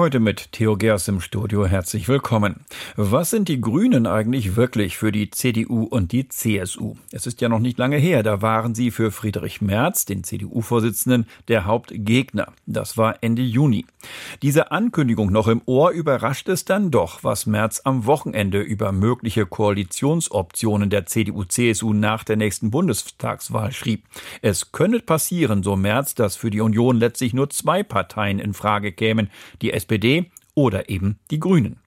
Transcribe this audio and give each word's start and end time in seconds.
Heute 0.00 0.18
mit 0.18 0.52
Theo 0.52 0.78
Gers 0.78 1.08
im 1.08 1.20
Studio. 1.20 1.66
Herzlich 1.66 2.08
willkommen. 2.08 2.64
Was 2.96 3.28
sind 3.28 3.48
die 3.48 3.60
Grünen 3.60 4.06
eigentlich 4.06 4.56
wirklich 4.56 4.96
für 4.96 5.12
die 5.12 5.28
CDU 5.28 5.82
und 5.82 6.12
die 6.12 6.26
CSU? 6.26 6.96
Es 7.12 7.26
ist 7.26 7.42
ja 7.42 7.50
noch 7.50 7.58
nicht 7.58 7.76
lange 7.76 7.98
her, 7.98 8.22
da 8.22 8.40
waren 8.40 8.74
sie 8.74 8.92
für 8.92 9.10
Friedrich 9.10 9.60
Merz, 9.60 10.06
den 10.06 10.24
CDU-Vorsitzenden, 10.24 11.26
der 11.48 11.66
Hauptgegner. 11.66 12.46
Das 12.64 12.96
war 12.96 13.22
Ende 13.22 13.42
Juni. 13.42 13.84
Diese 14.40 14.72
Ankündigung 14.72 15.30
noch 15.30 15.48
im 15.48 15.60
Ohr 15.66 15.90
überrascht 15.90 16.48
es 16.48 16.64
dann 16.64 16.90
doch, 16.90 17.22
was 17.22 17.44
Merz 17.44 17.82
am 17.84 18.06
Wochenende 18.06 18.62
über 18.62 18.92
mögliche 18.92 19.44
Koalitionsoptionen 19.44 20.88
der 20.88 21.04
CDU-CSU 21.04 21.92
nach 21.92 22.24
der 22.24 22.36
nächsten 22.36 22.70
Bundestagswahl 22.70 23.70
schrieb. 23.70 24.04
Es 24.40 24.72
könne 24.72 25.00
passieren, 25.00 25.62
so 25.62 25.76
Merz, 25.76 26.14
dass 26.14 26.36
für 26.36 26.50
die 26.50 26.62
Union 26.62 26.96
letztlich 26.96 27.34
nur 27.34 27.50
zwei 27.50 27.82
Parteien 27.82 28.38
in 28.38 28.54
Frage 28.54 28.92
kämen, 28.92 29.28
die 29.60 29.74
SPD 29.74 29.89
oder 30.54 30.88
eben 30.88 31.18
die 31.30 31.40
Grünen. 31.40 31.80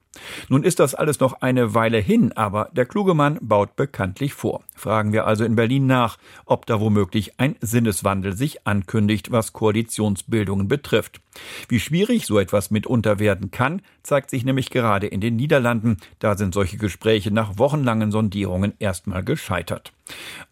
Nun 0.48 0.62
ist 0.62 0.78
das 0.78 0.94
alles 0.94 1.20
noch 1.20 1.40
eine 1.40 1.74
Weile 1.74 1.98
hin, 1.98 2.32
aber 2.32 2.70
der 2.72 2.86
kluge 2.86 3.14
Mann 3.14 3.38
baut 3.40 3.76
bekanntlich 3.76 4.34
vor. 4.34 4.62
Fragen 4.74 5.12
wir 5.12 5.26
also 5.26 5.44
in 5.44 5.56
Berlin 5.56 5.86
nach, 5.86 6.18
ob 6.44 6.66
da 6.66 6.80
womöglich 6.80 7.40
ein 7.40 7.56
Sinneswandel 7.60 8.36
sich 8.36 8.66
ankündigt, 8.66 9.32
was 9.32 9.52
Koalitionsbildungen 9.52 10.68
betrifft. 10.68 11.20
Wie 11.68 11.80
schwierig 11.80 12.26
so 12.26 12.38
etwas 12.38 12.70
mitunter 12.70 13.18
werden 13.18 13.50
kann, 13.50 13.82
zeigt 14.02 14.30
sich 14.30 14.44
nämlich 14.44 14.70
gerade 14.70 15.06
in 15.06 15.20
den 15.20 15.36
Niederlanden. 15.36 15.96
Da 16.18 16.36
sind 16.36 16.54
solche 16.54 16.76
Gespräche 16.76 17.30
nach 17.30 17.58
wochenlangen 17.58 18.10
Sondierungen 18.10 18.74
erstmal 18.78 19.24
gescheitert. 19.24 19.92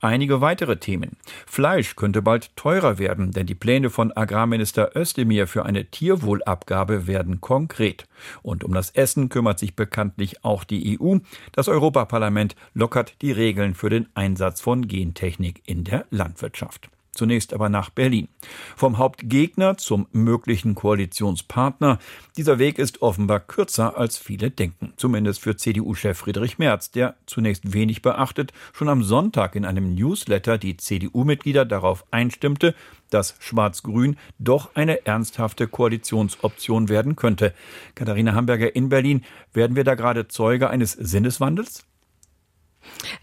Einige 0.01 0.41
weitere 0.41 0.79
Themen. 0.79 1.17
Fleisch 1.47 1.95
könnte 1.95 2.23
bald 2.23 2.57
teurer 2.57 2.99
werden, 2.99 3.33
denn 3.33 3.47
die 3.47 3.55
Pläne 3.55 3.91
von 3.91 4.11
Agrarminister 4.17 4.97
Özdemir 4.97 5.47
für 5.47 5.65
eine 5.67 5.85
Tierwohlabgabe 5.85 7.07
werden 7.07 7.41
konkret. 7.41 8.09
Und 8.43 8.65
um 8.65 8.73
das 8.73 8.91
Essen 8.91 9.29
kümmert 9.29 9.59
sich 9.59 9.77
bekanntlich 9.77 10.45
auch 10.45 10.65
die 10.65 10.99
EU. 10.99 11.19
Das 11.53 11.69
Europaparlament 11.69 12.57
lockert 12.73 13.21
die 13.21 13.33
Regeln 13.33 13.75
für 13.75 13.91
den 13.91 14.09
Einsatz 14.15 14.61
von 14.61 14.89
Gentechnik 14.89 15.63
in 15.67 15.85
der 15.85 16.07
Landwirtschaft. 16.11 16.89
Zunächst 17.15 17.53
aber 17.53 17.69
nach 17.69 17.91
Berlin. 17.91 18.29
Vom 18.75 18.97
Hauptgegner 18.97 19.77
zum 19.77 20.07
möglichen 20.13 20.75
Koalitionspartner. 20.75 21.99
Dieser 22.39 22.59
Weg 22.59 22.79
ist 22.79 23.03
offenbar 23.03 23.41
kürzer, 23.41 23.99
als 23.99 24.17
viele 24.17 24.51
denken. 24.51 24.95
Zumindest 24.97 25.43
für 25.43 25.55
CDU-Chef 25.55 26.17
Friedrich 26.17 26.59
Merz, 26.59 26.91
der 26.91 27.17
zunächst 27.27 27.75
wenig 27.75 28.01
beachtet, 28.01 28.55
schon 28.73 28.89
am 28.89 29.03
Sonntag 29.03 29.57
in 29.57 29.67
einem 29.67 29.95
Newsletter 29.95 30.57
die 30.57 30.79
CDU-Mitglieder 30.79 31.67
darauf 31.67 32.07
einstimmte, 32.11 32.75
dass 33.11 33.35
Schwarz-Grün 33.41 34.17
doch 34.39 34.75
eine 34.75 35.05
ernsthafte 35.05 35.69
Koalitionsoption 35.69 36.89
werden 36.89 37.15
könnte. 37.15 37.53
Katharina 37.95 38.33
Hamburger 38.33 38.75
in 38.75 38.89
Berlin, 38.89 39.23
werden 39.53 39.77
wir 39.77 39.85
da 39.85 39.97
gerade 39.97 40.29
Zeuge 40.29 40.71
eines 40.71 40.93
Sinneswandels? 40.93 41.85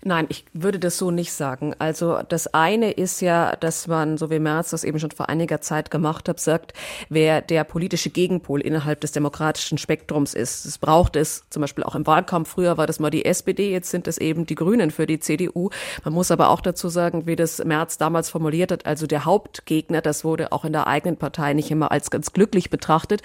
Nein, 0.04 0.26
ich 0.30 0.46
würde 0.54 0.80
das 0.80 0.98
so 0.98 1.12
nicht 1.12 1.34
sagen. 1.34 1.76
Also 1.80 2.20
das 2.28 2.54
eine 2.54 2.92
ist 2.92 3.22
ja, 3.22 3.56
dass 3.56 3.88
man, 3.88 4.18
so 4.18 4.30
wie 4.30 4.40
Merz 4.40 4.70
das 4.72 4.84
eben 4.84 5.00
schon 5.00 5.12
vor 5.12 5.30
einiger 5.30 5.62
Zeit 5.62 5.92
gemacht 5.92 6.30
hat, 6.30 6.40
sagt, 6.40 6.74
wer 7.10 7.42
der 7.42 7.64
politische 7.64 8.10
Gegenpol 8.10 8.62
innerhalb 8.62 9.02
des 9.02 9.12
demokratischen 9.12 9.78
Spektrums 9.78 10.34
ist. 10.34 10.66
Es 10.66 10.78
braucht 10.78 11.16
es 11.16 11.44
zum 11.50 11.62
Beispiel 11.62 11.84
auch 11.84 11.96
im 11.96 12.06
Wahlkampf. 12.08 12.50
Früher 12.50 12.78
war 12.78 12.88
das 12.88 13.00
mal 13.00 13.10
die 13.10 13.26
SPD, 13.26 13.72
jetzt 13.72 13.90
sind 13.90 14.08
es 14.08 14.18
eben 14.18 14.46
die 14.46 14.56
Grünen 14.56 14.92
für 14.92 15.06
die 15.06 15.20
CDU. 15.20 15.70
Man 16.04 16.14
muss 16.14 16.32
aber 16.32 16.50
auch 16.50 16.62
dazu 16.62 16.90
sagen, 16.90 17.26
wie 17.26 17.36
das 17.36 17.64
Merz 17.64 17.98
damals 17.98 18.30
formuliert 18.30 18.72
hat, 18.72 18.86
also 18.86 19.08
der 19.08 19.26
Hauptgegner, 19.26 20.02
das 20.02 20.24
wurde 20.24 20.52
auch 20.52 20.66
in 20.66 20.74
der 20.74 20.88
eigenen 20.88 21.18
Partei 21.18 21.54
nicht 21.54 21.72
immer 21.72 21.92
als 21.92 22.12
ganz 22.12 22.34
glücklich 22.34 22.70
betrachtet. 22.70 23.22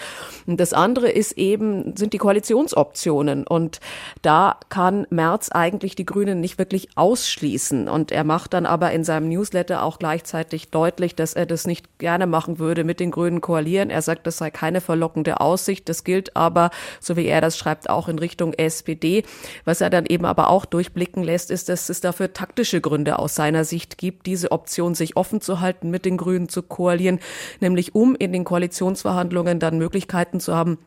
Und 0.47 0.59
das 0.61 0.73
andere 0.73 1.11
ist 1.11 1.33
eben, 1.33 1.97
sind 1.97 2.13
die 2.13 2.19
Koalitionsoptionen. 2.19 3.47
Und 3.47 3.81
da 4.23 4.59
kann 4.69 5.07
Merz 5.11 5.51
eigentlich 5.51 5.95
die 5.95 6.07
Grünen 6.07 6.24
nicht 6.25 6.59
wirklich 6.59 6.89
ausschließen. 6.97 7.89
Und 7.89 8.11
er 8.13 8.25
macht 8.25 8.55
dann 8.55 8.65
aber 8.65 8.93
in 8.93 9.05
seinem 9.05 9.29
Newsletter 9.29 9.83
auch 9.83 9.99
gleichzeitig 9.99 10.71
deutlich, 10.71 11.15
dass 11.15 11.35
er 11.35 11.45
das 11.45 11.67
nicht 11.67 11.99
gerne 11.99 12.27
machen 12.27 12.59
würde, 12.59 12.85
mit 12.85 13.01
den 13.01 13.11
Grünen 13.11 13.41
koalieren. 13.41 13.91
Er 13.91 14.01
sagt, 14.01 14.27
das 14.27 14.39
sei 14.39 14.51
keine 14.51 14.81
verlockende 14.81 15.41
Aussicht. 15.41 15.89
Das 15.89 16.05
gilt 16.05 16.37
aber, 16.37 16.71
so 17.01 17.17
wie 17.17 17.27
er 17.27 17.41
das 17.41 17.59
schreibt, 17.59 17.91
auch 17.91 18.09
in 18.09 18.19
Richtung 18.19 18.55
SPD. 18.55 19.25
Was 19.65 19.81
er 19.81 19.91
dann 19.91 20.07
eben 20.07 20.25
aber 20.25 20.49
auch 20.49 20.65
durchblicken 20.65 21.23
lässt, 21.23 21.51
ist, 21.51 21.69
dass 21.69 21.89
es 21.89 22.01
dafür 22.01 22.33
taktische 22.33 22.81
Gründe 22.81 23.19
aus 23.19 23.35
seiner 23.35 23.65
Sicht 23.65 23.99
gibt, 23.99 24.27
diese 24.27 24.53
Option 24.53 24.95
sich 24.95 25.17
offen 25.17 25.41
zu 25.41 25.61
halten, 25.61 25.91
mit 25.91 26.05
den 26.05 26.17
Grünen 26.17 26.49
zu 26.49 26.63
koalieren, 26.63 27.21
nämlich 27.61 27.95
um 27.95 28.15
in 28.17 28.33
den 28.33 28.45
Koalitionsverhandlungen 28.45 29.59
dann 29.59 29.77
Möglichkeiten 29.79 30.41
zu 30.41 30.55
haben, 30.55 30.79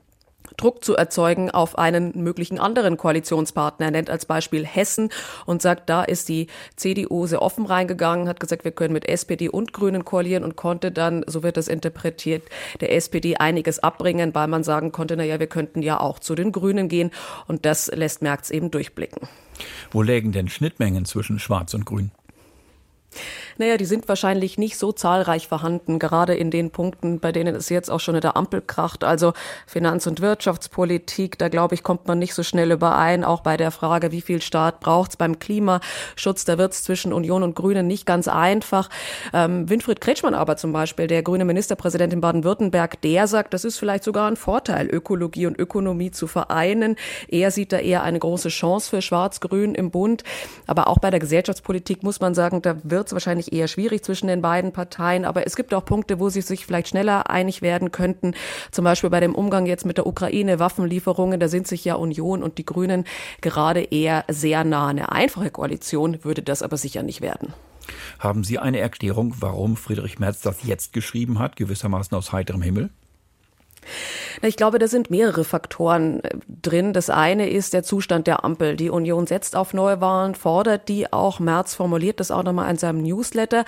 Druck 0.57 0.83
zu 0.83 0.95
erzeugen 0.95 1.51
auf 1.51 1.77
einen 1.77 2.11
möglichen 2.15 2.59
anderen 2.59 2.97
Koalitionspartner. 2.97 3.85
Er 3.87 3.91
nennt 3.91 4.09
als 4.09 4.25
Beispiel 4.25 4.65
Hessen 4.65 5.09
und 5.45 5.61
sagt, 5.61 5.89
da 5.89 6.03
ist 6.03 6.29
die 6.29 6.47
CDU 6.75 7.27
sehr 7.27 7.41
offen 7.41 7.65
reingegangen, 7.65 8.27
hat 8.27 8.39
gesagt, 8.39 8.65
wir 8.65 8.71
können 8.71 8.93
mit 8.93 9.07
SPD 9.07 9.49
und 9.49 9.71
Grünen 9.71 10.03
koalieren 10.03 10.43
und 10.43 10.55
konnte 10.55 10.91
dann, 10.91 11.23
so 11.27 11.43
wird 11.43 11.57
das 11.57 11.67
interpretiert, 11.67 12.43
der 12.81 12.93
SPD 12.95 13.37
einiges 13.37 13.79
abbringen, 13.79 14.33
weil 14.33 14.47
man 14.47 14.63
sagen 14.63 14.91
konnte, 14.91 15.15
na 15.15 15.23
ja, 15.23 15.39
wir 15.39 15.47
könnten 15.47 15.81
ja 15.81 15.99
auch 15.99 16.19
zu 16.19 16.35
den 16.35 16.51
Grünen 16.51 16.89
gehen 16.89 17.11
und 17.47 17.65
das 17.65 17.87
lässt 17.87 18.21
Merz 18.21 18.49
eben 18.49 18.71
durchblicken. 18.71 19.27
Wo 19.91 20.01
lägen 20.01 20.31
denn 20.31 20.49
Schnittmengen 20.49 21.05
zwischen 21.05 21.39
Schwarz 21.39 21.73
und 21.73 21.85
Grün? 21.85 22.11
Naja, 23.57 23.77
die 23.77 23.85
sind 23.85 24.07
wahrscheinlich 24.07 24.57
nicht 24.57 24.77
so 24.77 24.91
zahlreich 24.91 25.47
vorhanden, 25.47 25.99
gerade 25.99 26.35
in 26.35 26.51
den 26.51 26.71
Punkten, 26.71 27.19
bei 27.19 27.31
denen 27.31 27.55
es 27.55 27.69
jetzt 27.69 27.89
auch 27.89 27.99
schon 27.99 28.15
in 28.15 28.21
der 28.21 28.37
Ampel 28.37 28.61
kracht, 28.61 29.03
also 29.03 29.33
Finanz- 29.65 30.07
und 30.07 30.21
Wirtschaftspolitik, 30.21 31.37
da 31.37 31.49
glaube 31.49 31.75
ich, 31.75 31.83
kommt 31.83 32.07
man 32.07 32.19
nicht 32.19 32.33
so 32.33 32.43
schnell 32.43 32.71
überein, 32.71 33.23
auch 33.23 33.41
bei 33.41 33.57
der 33.57 33.71
Frage, 33.71 34.11
wie 34.11 34.21
viel 34.21 34.41
Staat 34.41 34.79
braucht 34.79 35.11
es 35.11 35.17
beim 35.17 35.39
Klimaschutz, 35.39 36.45
da 36.45 36.57
wird 36.57 36.73
es 36.73 36.83
zwischen 36.83 37.13
Union 37.13 37.43
und 37.43 37.55
Grünen 37.55 37.87
nicht 37.87 38.05
ganz 38.05 38.27
einfach. 38.27 38.89
Ähm, 39.33 39.69
Winfried 39.69 40.01
Kretschmann 40.01 40.33
aber 40.33 40.57
zum 40.57 40.71
Beispiel, 40.71 41.07
der 41.07 41.23
grüne 41.23 41.45
Ministerpräsident 41.45 42.13
in 42.13 42.21
Baden-Württemberg, 42.21 43.01
der 43.01 43.27
sagt, 43.27 43.53
das 43.53 43.65
ist 43.65 43.77
vielleicht 43.77 44.03
sogar 44.03 44.29
ein 44.29 44.37
Vorteil, 44.37 44.87
Ökologie 44.87 45.47
und 45.47 45.59
Ökonomie 45.59 46.11
zu 46.11 46.27
vereinen. 46.27 46.95
Er 47.27 47.51
sieht 47.51 47.71
da 47.71 47.79
eher 47.79 48.03
eine 48.03 48.19
große 48.19 48.49
Chance 48.49 48.89
für 48.89 49.01
Schwarz-Grün 49.01 49.75
im 49.75 49.91
Bund. 49.91 50.23
Aber 50.67 50.87
auch 50.87 50.99
bei 50.99 51.09
der 51.09 51.19
Gesellschaftspolitik 51.19 52.03
muss 52.03 52.19
man 52.19 52.35
sagen, 52.35 52.61
da 52.61 52.77
wird 52.83 53.06
es 53.07 53.13
wahrscheinlich 53.13 53.37
wahrscheinlich 53.37 53.53
eher 53.53 53.67
schwierig 53.67 54.03
zwischen 54.03 54.27
den 54.27 54.41
beiden 54.41 54.71
Parteien. 54.71 55.25
Aber 55.25 55.45
es 55.45 55.55
gibt 55.55 55.73
auch 55.73 55.85
Punkte, 55.85 56.19
wo 56.19 56.29
sie 56.29 56.41
sich 56.41 56.65
vielleicht 56.65 56.89
schneller 56.89 57.29
einig 57.29 57.61
werden 57.61 57.91
könnten. 57.91 58.33
Zum 58.71 58.85
Beispiel 58.85 59.09
bei 59.09 59.19
dem 59.19 59.35
Umgang 59.35 59.65
jetzt 59.65 59.85
mit 59.85 59.97
der 59.97 60.07
Ukraine, 60.07 60.59
Waffenlieferungen. 60.59 61.39
Da 61.39 61.47
sind 61.47 61.67
sich 61.67 61.85
ja 61.85 61.95
Union 61.95 62.43
und 62.43 62.57
die 62.57 62.65
Grünen 62.65 63.05
gerade 63.41 63.81
eher 63.81 64.25
sehr 64.29 64.63
nah. 64.63 64.87
Eine 64.87 65.11
einfache 65.11 65.51
Koalition 65.51 66.23
würde 66.23 66.41
das 66.41 66.61
aber 66.61 66.77
sicher 66.77 67.03
nicht 67.03 67.21
werden. 67.21 67.53
Haben 68.19 68.43
Sie 68.43 68.59
eine 68.59 68.79
Erklärung, 68.79 69.35
warum 69.39 69.77
Friedrich 69.77 70.19
Merz 70.19 70.41
das 70.41 70.63
jetzt 70.63 70.91
geschrieben 70.93 71.39
hat, 71.39 71.55
gewissermaßen 71.55 72.17
aus 72.17 72.31
heiterem 72.31 72.61
Himmel? 72.61 72.89
Ich 74.41 74.55
glaube, 74.55 74.77
da 74.77 74.87
sind 74.87 75.09
mehrere 75.09 75.43
Faktoren 75.43 76.23
äh, 76.23 76.29
drin. 76.47 76.93
Das 76.93 77.09
eine 77.09 77.49
ist 77.49 77.73
der 77.73 77.83
Zustand 77.83 78.27
der 78.27 78.43
Ampel. 78.43 78.75
Die 78.75 78.89
Union 78.89 79.27
setzt 79.27 79.55
auf 79.55 79.73
Neuwahlen, 79.73 80.35
fordert 80.35 80.87
die 80.89 81.11
auch. 81.11 81.39
Merz 81.39 81.73
formuliert 81.73 82.19
das 82.19 82.31
auch 82.31 82.43
nochmal 82.43 82.69
in 82.69 82.77
seinem 82.77 83.01
Newsletter. 83.01 83.65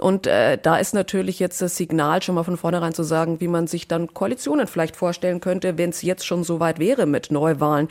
Und 0.00 0.26
äh, 0.26 0.58
da 0.60 0.76
ist 0.76 0.94
natürlich 0.94 1.38
jetzt 1.38 1.60
das 1.62 1.76
Signal 1.76 2.22
schon 2.22 2.34
mal 2.34 2.42
von 2.42 2.56
vornherein 2.56 2.94
zu 2.94 3.02
sagen, 3.02 3.40
wie 3.40 3.48
man 3.48 3.66
sich 3.66 3.88
dann 3.88 4.12
Koalitionen 4.14 4.66
vielleicht 4.66 4.96
vorstellen 4.96 5.40
könnte, 5.40 5.78
wenn 5.78 5.90
es 5.90 6.02
jetzt 6.02 6.26
schon 6.26 6.44
so 6.44 6.60
weit 6.60 6.78
wäre 6.78 7.06
mit 7.06 7.30
Neuwahlen. 7.30 7.88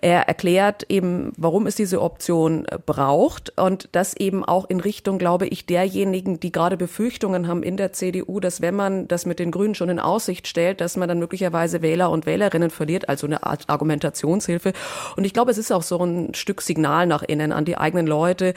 Er 0.00 0.28
erklärt 0.28 0.86
eben, 0.88 1.32
warum 1.36 1.66
es 1.66 1.74
diese 1.74 2.00
Option 2.00 2.64
äh, 2.66 2.78
braucht 2.84 3.58
und 3.58 3.88
das 3.92 4.14
eben 4.14 4.44
auch 4.44 4.68
in 4.68 4.80
Richtung, 4.80 5.18
glaube 5.18 5.46
ich, 5.46 5.66
derjenigen, 5.66 6.40
die 6.40 6.52
gerade 6.52 6.76
Befürchtungen 6.76 7.48
haben 7.48 7.62
in 7.62 7.76
der 7.76 7.92
CDU, 7.92 8.40
dass 8.40 8.60
wenn 8.60 8.76
man 8.76 9.08
das 9.08 9.26
mit 9.26 9.38
den 9.38 9.50
Grünen 9.50 9.74
schon 9.74 9.88
in 9.88 9.98
Aussicht 9.98 10.46
stellt, 10.46 10.80
dass 10.80 10.96
man 10.96 11.08
dann 11.08 11.18
möglicherweise 11.18 11.82
Wähler 11.82 12.10
und 12.10 12.26
Wählerinnen 12.26 12.70
verliert, 12.70 13.08
also 13.08 13.26
eine 13.26 13.44
Art 13.44 13.64
Argumentationshilfe. 13.66 14.72
Und 15.16 15.24
ich 15.24 15.34
glaube, 15.34 15.50
es 15.50 15.58
ist 15.58 15.72
auch 15.72 15.82
so 15.82 15.98
ein 16.04 16.34
Stück 16.34 16.62
Signal 16.62 17.06
nach 17.06 17.22
innen 17.22 17.52
an 17.52 17.64
die 17.64 17.76
eigenen 17.76 18.06
Leute, 18.06 18.54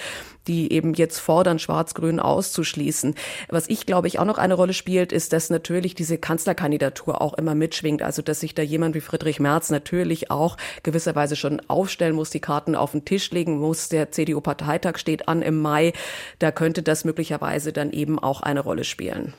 die 0.47 0.71
eben 0.71 0.93
jetzt 0.93 1.19
fordern, 1.19 1.59
Schwarz-Grün 1.59 2.19
auszuschließen. 2.19 2.90
Was 3.49 3.69
ich 3.69 3.85
glaube 3.85 4.07
ich 4.07 4.19
auch 4.19 4.25
noch 4.25 4.37
eine 4.37 4.53
Rolle 4.53 4.73
spielt, 4.73 5.11
ist, 5.11 5.33
dass 5.33 5.49
natürlich 5.49 5.95
diese 5.95 6.17
Kanzlerkandidatur 6.17 7.21
auch 7.21 7.33
immer 7.33 7.55
mitschwingt. 7.55 8.01
Also 8.01 8.21
dass 8.21 8.39
sich 8.39 8.55
da 8.55 8.61
jemand 8.61 8.95
wie 8.95 9.01
Friedrich 9.01 9.39
Merz 9.39 9.69
natürlich 9.69 10.31
auch 10.31 10.57
gewisserweise 10.83 11.35
schon 11.35 11.61
aufstellen 11.67 12.15
muss, 12.15 12.29
die 12.29 12.39
Karten 12.39 12.75
auf 12.75 12.91
den 12.91 13.05
Tisch 13.05 13.31
legen 13.31 13.59
muss. 13.59 13.89
Der 13.89 14.11
CDU-Parteitag 14.11 14.97
steht 14.97 15.27
an 15.27 15.41
im 15.41 15.59
Mai. 15.59 15.93
Da 16.39 16.51
könnte 16.51 16.83
das 16.83 17.05
möglicherweise 17.05 17.73
dann 17.73 17.91
eben 17.91 18.19
auch 18.19 18.41
eine 18.41 18.59
Rolle 18.59 18.83
spielen. 18.83 19.33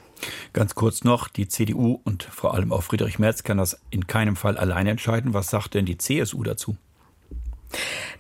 Ganz 0.53 0.75
kurz 0.75 1.05
noch, 1.05 1.29
die 1.29 1.49
CDU 1.49 2.01
und 2.05 2.23
vor 2.23 2.55
allem 2.55 2.73
auch 2.73 2.83
Friedrich 2.83 3.19
Merz 3.19 3.43
kann 3.43 3.59
das 3.59 3.81
in 3.91 4.07
keinem 4.07 4.37
Fall 4.37 4.57
allein 4.57 4.87
entscheiden. 4.87 5.35
Was 5.35 5.51
sagt 5.51 5.75
denn 5.75 5.87
die 5.87 5.99
CSU 5.99 6.43
dazu? 6.43 6.77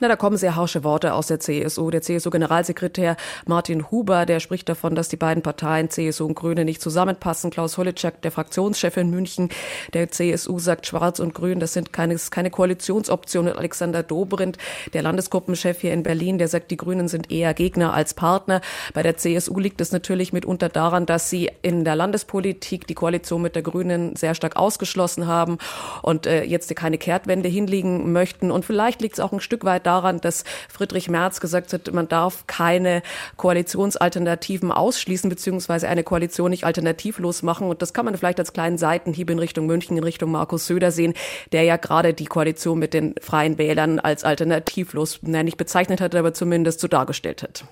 Na, 0.00 0.08
da 0.08 0.16
kommen 0.16 0.36
sehr 0.36 0.56
harsche 0.56 0.84
Worte 0.84 1.14
aus 1.14 1.26
der 1.26 1.40
CSU. 1.40 1.90
Der 1.90 2.02
CSU-Generalsekretär 2.02 3.16
Martin 3.46 3.90
Huber, 3.90 4.26
der 4.26 4.40
spricht 4.40 4.68
davon, 4.68 4.94
dass 4.94 5.08
die 5.08 5.16
beiden 5.16 5.42
Parteien 5.42 5.90
CSU 5.90 6.26
und 6.26 6.34
Grüne 6.34 6.64
nicht 6.64 6.80
zusammenpassen. 6.80 7.50
Klaus 7.50 7.78
Holitschek, 7.78 8.22
der 8.22 8.32
Fraktionschef 8.32 8.96
in 8.96 9.10
München 9.10 9.50
der 9.92 10.10
CSU, 10.10 10.58
sagt 10.58 10.86
Schwarz 10.86 11.20
und 11.20 11.34
Grün, 11.34 11.60
das 11.60 11.72
sind 11.72 11.92
keine, 11.92 12.16
keine 12.30 12.50
Koalitionsoption. 12.50 13.48
Und 13.48 13.56
Alexander 13.56 14.02
Dobrindt, 14.02 14.58
der 14.92 15.02
Landesgruppenchef 15.02 15.80
hier 15.80 15.92
in 15.92 16.02
Berlin, 16.02 16.38
der 16.38 16.48
sagt, 16.48 16.70
die 16.70 16.76
Grünen 16.76 17.08
sind 17.08 17.30
eher 17.30 17.54
Gegner 17.54 17.92
als 17.92 18.14
Partner. 18.14 18.60
Bei 18.94 19.02
der 19.02 19.16
CSU 19.16 19.58
liegt 19.58 19.80
es 19.80 19.92
natürlich 19.92 20.32
mitunter 20.32 20.68
daran, 20.68 21.06
dass 21.06 21.30
sie 21.30 21.50
in 21.62 21.84
der 21.84 21.96
Landespolitik 21.96 22.86
die 22.86 22.94
Koalition 22.94 23.42
mit 23.42 23.54
der 23.54 23.62
Grünen 23.62 24.16
sehr 24.16 24.34
stark 24.34 24.56
ausgeschlossen 24.56 25.26
haben 25.26 25.58
und 26.02 26.26
äh, 26.26 26.44
jetzt 26.44 26.74
keine 26.74 26.98
Kehrtwende 26.98 27.48
hinlegen 27.48 28.12
möchten. 28.12 28.50
Und 28.50 28.64
vielleicht 28.64 29.02
liegt 29.02 29.14
es 29.14 29.20
auch 29.20 29.32
ein 29.32 29.40
Stück 29.42 29.64
weit 29.64 29.86
daran, 29.86 30.20
dass 30.20 30.44
Friedrich 30.68 31.08
Merz 31.08 31.40
gesagt 31.40 31.72
hat, 31.72 31.92
man 31.92 32.08
darf 32.08 32.46
keine 32.46 33.02
Koalitionsalternativen 33.36 34.72
ausschließen, 34.72 35.28
beziehungsweise 35.28 35.88
eine 35.88 36.04
Koalition 36.04 36.50
nicht 36.50 36.64
alternativlos 36.64 37.42
machen. 37.42 37.68
Und 37.68 37.82
das 37.82 37.92
kann 37.92 38.04
man 38.04 38.16
vielleicht 38.16 38.38
als 38.38 38.52
kleinen 38.52 38.78
Seitenhieb 38.78 39.30
in 39.30 39.38
Richtung 39.38 39.66
München, 39.66 39.96
in 39.96 40.04
Richtung 40.04 40.30
Markus 40.30 40.66
Söder 40.66 40.90
sehen, 40.90 41.14
der 41.52 41.64
ja 41.64 41.76
gerade 41.76 42.14
die 42.14 42.26
Koalition 42.26 42.78
mit 42.78 42.94
den 42.94 43.14
Freien 43.20 43.58
Wählern 43.58 43.98
als 43.98 44.24
alternativlos, 44.24 45.18
nein, 45.22 45.44
nicht 45.44 45.56
bezeichnet 45.56 46.00
hat, 46.00 46.14
aber 46.14 46.34
zumindest 46.34 46.80
so 46.80 46.88
dargestellt 46.88 47.42
hat. 47.42 47.64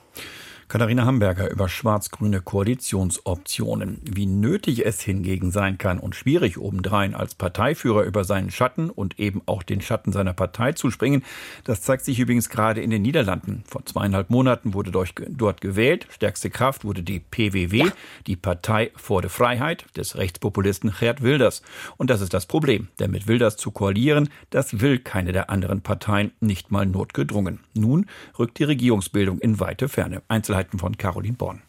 Katharina 0.70 1.04
Hamburger 1.04 1.50
über 1.50 1.68
schwarz-grüne 1.68 2.42
Koalitionsoptionen. 2.42 4.00
Wie 4.04 4.26
nötig 4.26 4.86
es 4.86 5.00
hingegen 5.00 5.50
sein 5.50 5.78
kann 5.78 5.98
und 5.98 6.14
schwierig 6.14 6.58
obendrein 6.58 7.16
als 7.16 7.34
Parteiführer 7.34 8.04
über 8.04 8.22
seinen 8.22 8.52
Schatten 8.52 8.88
und 8.88 9.18
eben 9.18 9.42
auch 9.46 9.64
den 9.64 9.80
Schatten 9.80 10.12
seiner 10.12 10.32
Partei 10.32 10.70
zu 10.70 10.92
springen, 10.92 11.24
das 11.64 11.82
zeigt 11.82 12.04
sich 12.04 12.20
übrigens 12.20 12.50
gerade 12.50 12.82
in 12.82 12.90
den 12.90 13.02
Niederlanden. 13.02 13.64
Vor 13.66 13.84
zweieinhalb 13.84 14.30
Monaten 14.30 14.72
wurde 14.72 14.92
dort 14.92 15.60
gewählt. 15.60 16.06
Stärkste 16.08 16.50
Kraft 16.50 16.84
wurde 16.84 17.02
die 17.02 17.18
PWW, 17.18 17.76
ja. 17.76 17.92
die 18.28 18.36
Partei 18.36 18.92
vor 18.94 19.22
der 19.22 19.30
Freiheit 19.30 19.86
des 19.96 20.18
Rechtspopulisten 20.18 20.94
Gerd 21.00 21.20
Wilders. 21.20 21.62
Und 21.96 22.10
das 22.10 22.20
ist 22.20 22.32
das 22.32 22.46
Problem, 22.46 22.86
denn 23.00 23.10
mit 23.10 23.26
Wilders 23.26 23.56
zu 23.56 23.72
koalieren, 23.72 24.28
das 24.50 24.80
will 24.80 25.00
keine 25.00 25.32
der 25.32 25.50
anderen 25.50 25.80
Parteien, 25.80 26.30
nicht 26.38 26.70
mal 26.70 26.86
notgedrungen. 26.86 27.58
Nun 27.74 28.06
rückt 28.38 28.60
die 28.60 28.64
Regierungsbildung 28.64 29.40
in 29.40 29.58
weite 29.58 29.88
Ferne. 29.88 30.22
Einzelheiten 30.28 30.59
Einzelheiten 30.60 30.78
von 30.78 30.96
Caroline 30.96 31.36
Born. 31.36 31.62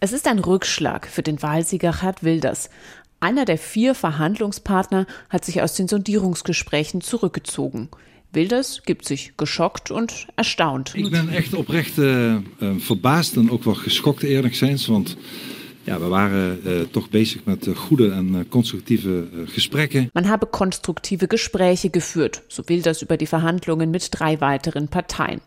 Es 0.00 0.12
ist 0.12 0.26
ein 0.26 0.38
Rückschlag 0.38 1.06
für 1.06 1.22
den 1.22 1.42
Wahlsieger 1.42 1.92
Gerd 2.00 2.22
Wilders. 2.22 2.70
Einer 3.20 3.44
der 3.44 3.58
vier 3.58 3.94
Verhandlungspartner 3.94 5.06
hat 5.30 5.44
sich 5.44 5.62
aus 5.62 5.74
den 5.74 5.88
Sondierungsgesprächen 5.88 7.00
zurückgezogen. 7.00 7.88
Wilders 8.32 8.82
gibt 8.84 9.06
sich 9.06 9.36
geschockt 9.36 9.90
und 9.90 10.26
erstaunt. 10.36 10.94
Ich 10.94 11.10
bin 11.10 11.28
echt 11.30 11.54
oprecht 11.54 11.98
äh, 11.98 12.40
verbaasd 12.78 13.38
und 13.38 13.50
auch 13.50 13.64
wel 13.64 13.76
geschockt 13.82 14.24
eerlijk 14.24 14.56
zijn, 14.56 14.78
want 14.88 15.16
ja, 15.86 16.00
we 16.00 16.08
waren 16.08 16.60
uh, 16.64 16.80
toch 16.90 17.08
bezig 17.10 17.44
met 17.44 17.66
uh, 17.66 17.76
goede 17.76 18.12
en 18.12 18.28
uh, 18.34 18.40
constructieve 18.48 19.28
Gespräche. 19.54 20.08
Man 20.12 20.28
habe 20.28 20.46
konstruktive 20.46 21.28
Gespräche 21.28 21.90
geführt, 21.90 22.42
so 22.48 22.62
will 22.66 22.82
das 22.82 23.02
über 23.02 23.16
die 23.16 23.26
Verhandlungen 23.26 23.90
mit 23.90 24.08
drei 24.10 24.40
weiteren 24.40 24.88
Parteien. 24.88 25.40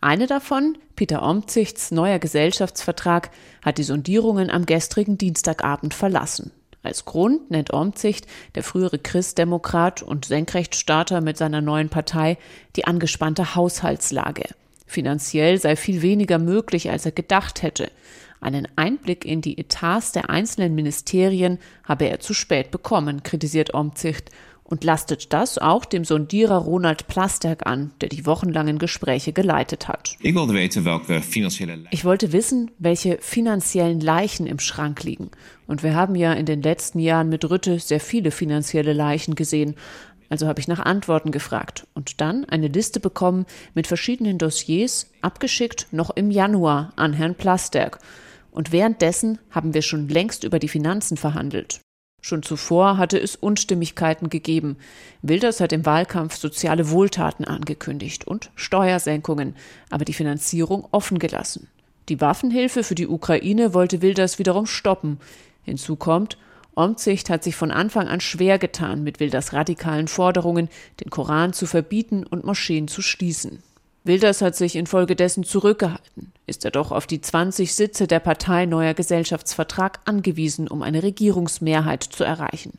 Eine 0.00 0.26
davon, 0.26 0.78
Peter 0.96 1.22
Omzichts 1.22 1.90
neuer 1.90 2.18
Gesellschaftsvertrag, 2.18 3.30
hat 3.62 3.78
die 3.78 3.82
Sondierungen 3.82 4.50
am 4.50 4.66
gestrigen 4.66 5.18
Dienstagabend 5.18 5.94
verlassen. 5.94 6.52
Als 6.82 7.04
Grund 7.04 7.50
nennt 7.50 7.72
Omzicht, 7.72 8.26
der 8.54 8.62
frühere 8.64 8.98
Christdemokrat 8.98 10.02
und 10.02 10.24
Senkrechtstarter 10.24 11.20
mit 11.20 11.36
seiner 11.36 11.60
neuen 11.60 11.88
Partei, 11.88 12.38
die 12.74 12.86
angespannte 12.86 13.54
Haushaltslage. 13.54 14.48
Finanziell 14.86 15.58
sei 15.58 15.76
viel 15.76 16.02
weniger 16.02 16.38
möglich, 16.38 16.90
als 16.90 17.06
er 17.06 17.12
gedacht 17.12 17.62
hätte. 17.62 17.90
Einen 18.42 18.66
Einblick 18.74 19.24
in 19.24 19.40
die 19.40 19.56
Etats 19.56 20.10
der 20.10 20.28
einzelnen 20.28 20.74
Ministerien 20.74 21.58
habe 21.84 22.06
er 22.06 22.18
zu 22.18 22.34
spät 22.34 22.72
bekommen, 22.72 23.22
kritisiert 23.22 23.72
Omzicht 23.72 24.30
und 24.64 24.82
lastet 24.82 25.32
das 25.32 25.58
auch 25.58 25.84
dem 25.84 26.04
Sondierer 26.04 26.56
Ronald 26.56 27.06
Plasterk 27.06 27.66
an, 27.66 27.92
der 28.00 28.08
die 28.08 28.26
wochenlangen 28.26 28.80
Gespräche 28.80 29.32
geleitet 29.32 29.86
hat. 29.86 30.16
Ich 31.92 32.04
wollte, 32.04 32.32
wissen, 32.32 32.72
welche 32.80 33.18
finanziellen 33.20 34.00
Leichen 34.00 34.48
im 34.48 34.58
Schrank 34.58 35.04
liegen. 35.04 35.30
Und 35.68 35.84
wir 35.84 35.94
haben 35.94 36.16
ja 36.16 36.32
in 36.32 36.46
den 36.46 36.62
letzten 36.62 36.98
Jahren 36.98 37.28
mit 37.28 37.48
Rütte 37.48 37.78
sehr 37.78 38.00
viele 38.00 38.32
finanzielle 38.32 38.92
Leichen 38.92 39.36
gesehen. 39.36 39.76
Also 40.30 40.48
habe 40.48 40.58
ich 40.58 40.66
nach 40.66 40.80
Antworten 40.80 41.30
gefragt 41.30 41.86
und 41.94 42.20
dann 42.20 42.44
eine 42.46 42.68
Liste 42.68 42.98
bekommen 42.98 43.46
mit 43.74 43.86
verschiedenen 43.86 44.38
Dossiers, 44.38 45.12
abgeschickt 45.20 45.86
noch 45.92 46.10
im 46.10 46.32
Januar 46.32 46.92
an 46.96 47.12
Herrn 47.12 47.36
Plasterk. 47.36 48.00
Und 48.52 48.70
währenddessen 48.70 49.38
haben 49.50 49.74
wir 49.74 49.82
schon 49.82 50.08
längst 50.08 50.44
über 50.44 50.60
die 50.60 50.68
Finanzen 50.68 51.16
verhandelt. 51.16 51.80
Schon 52.20 52.44
zuvor 52.44 52.98
hatte 52.98 53.18
es 53.18 53.34
Unstimmigkeiten 53.34 54.30
gegeben. 54.30 54.76
Wilders 55.22 55.58
hat 55.58 55.72
im 55.72 55.84
Wahlkampf 55.84 56.36
soziale 56.36 56.90
Wohltaten 56.90 57.44
angekündigt 57.44 58.28
und 58.28 58.52
Steuersenkungen, 58.54 59.56
aber 59.90 60.04
die 60.04 60.12
Finanzierung 60.12 60.86
offen 60.92 61.18
gelassen. 61.18 61.66
Die 62.08 62.20
Waffenhilfe 62.20 62.84
für 62.84 62.94
die 62.94 63.08
Ukraine 63.08 63.74
wollte 63.74 64.02
Wilders 64.02 64.38
wiederum 64.38 64.66
stoppen. 64.66 65.18
Hinzu 65.64 65.96
kommt, 65.96 66.38
Omzicht 66.74 67.28
hat 67.28 67.42
sich 67.42 67.56
von 67.56 67.70
Anfang 67.70 68.06
an 68.06 68.20
schwer 68.20 68.58
getan 68.58 69.02
mit 69.02 69.18
Wilders 69.18 69.52
radikalen 69.52 70.08
Forderungen, 70.08 70.68
den 71.00 71.10
Koran 71.10 71.52
zu 71.52 71.66
verbieten 71.66 72.24
und 72.24 72.44
Moscheen 72.44 72.86
zu 72.86 73.02
schließen. 73.02 73.62
Wilders 74.04 74.42
hat 74.42 74.56
sich 74.56 74.74
infolgedessen 74.74 75.44
zurückgehalten, 75.44 76.32
ist 76.46 76.64
er 76.64 76.72
doch 76.72 76.90
auf 76.90 77.06
die 77.06 77.20
20 77.20 77.72
Sitze 77.72 78.08
der 78.08 78.18
Partei 78.18 78.66
Neuer 78.66 78.94
Gesellschaftsvertrag 78.94 80.00
angewiesen, 80.06 80.66
um 80.66 80.82
eine 80.82 81.04
Regierungsmehrheit 81.04 82.02
zu 82.02 82.24
erreichen. 82.24 82.78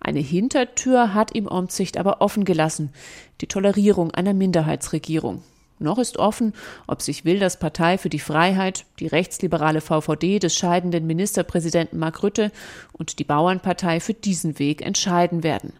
Eine 0.00 0.20
Hintertür 0.20 1.12
hat 1.12 1.34
ihm 1.34 1.46
Omzicht 1.46 1.98
aber 1.98 2.22
offen 2.22 2.46
gelassen, 2.46 2.94
die 3.42 3.46
Tolerierung 3.46 4.10
einer 4.12 4.32
Minderheitsregierung. 4.32 5.42
Noch 5.78 5.98
ist 5.98 6.18
offen, 6.18 6.54
ob 6.86 7.02
sich 7.02 7.26
Wilders 7.26 7.58
Partei 7.58 7.98
für 7.98 8.08
die 8.08 8.18
Freiheit, 8.18 8.86
die 9.00 9.06
rechtsliberale 9.06 9.82
VVD 9.82 10.38
des 10.38 10.54
scheidenden 10.54 11.06
Ministerpräsidenten 11.06 11.98
Mark 11.98 12.22
Rütte 12.22 12.50
und 12.92 13.18
die 13.18 13.24
Bauernpartei 13.24 14.00
für 14.00 14.14
diesen 14.14 14.58
Weg 14.58 14.80
entscheiden 14.80 15.42
werden. 15.42 15.74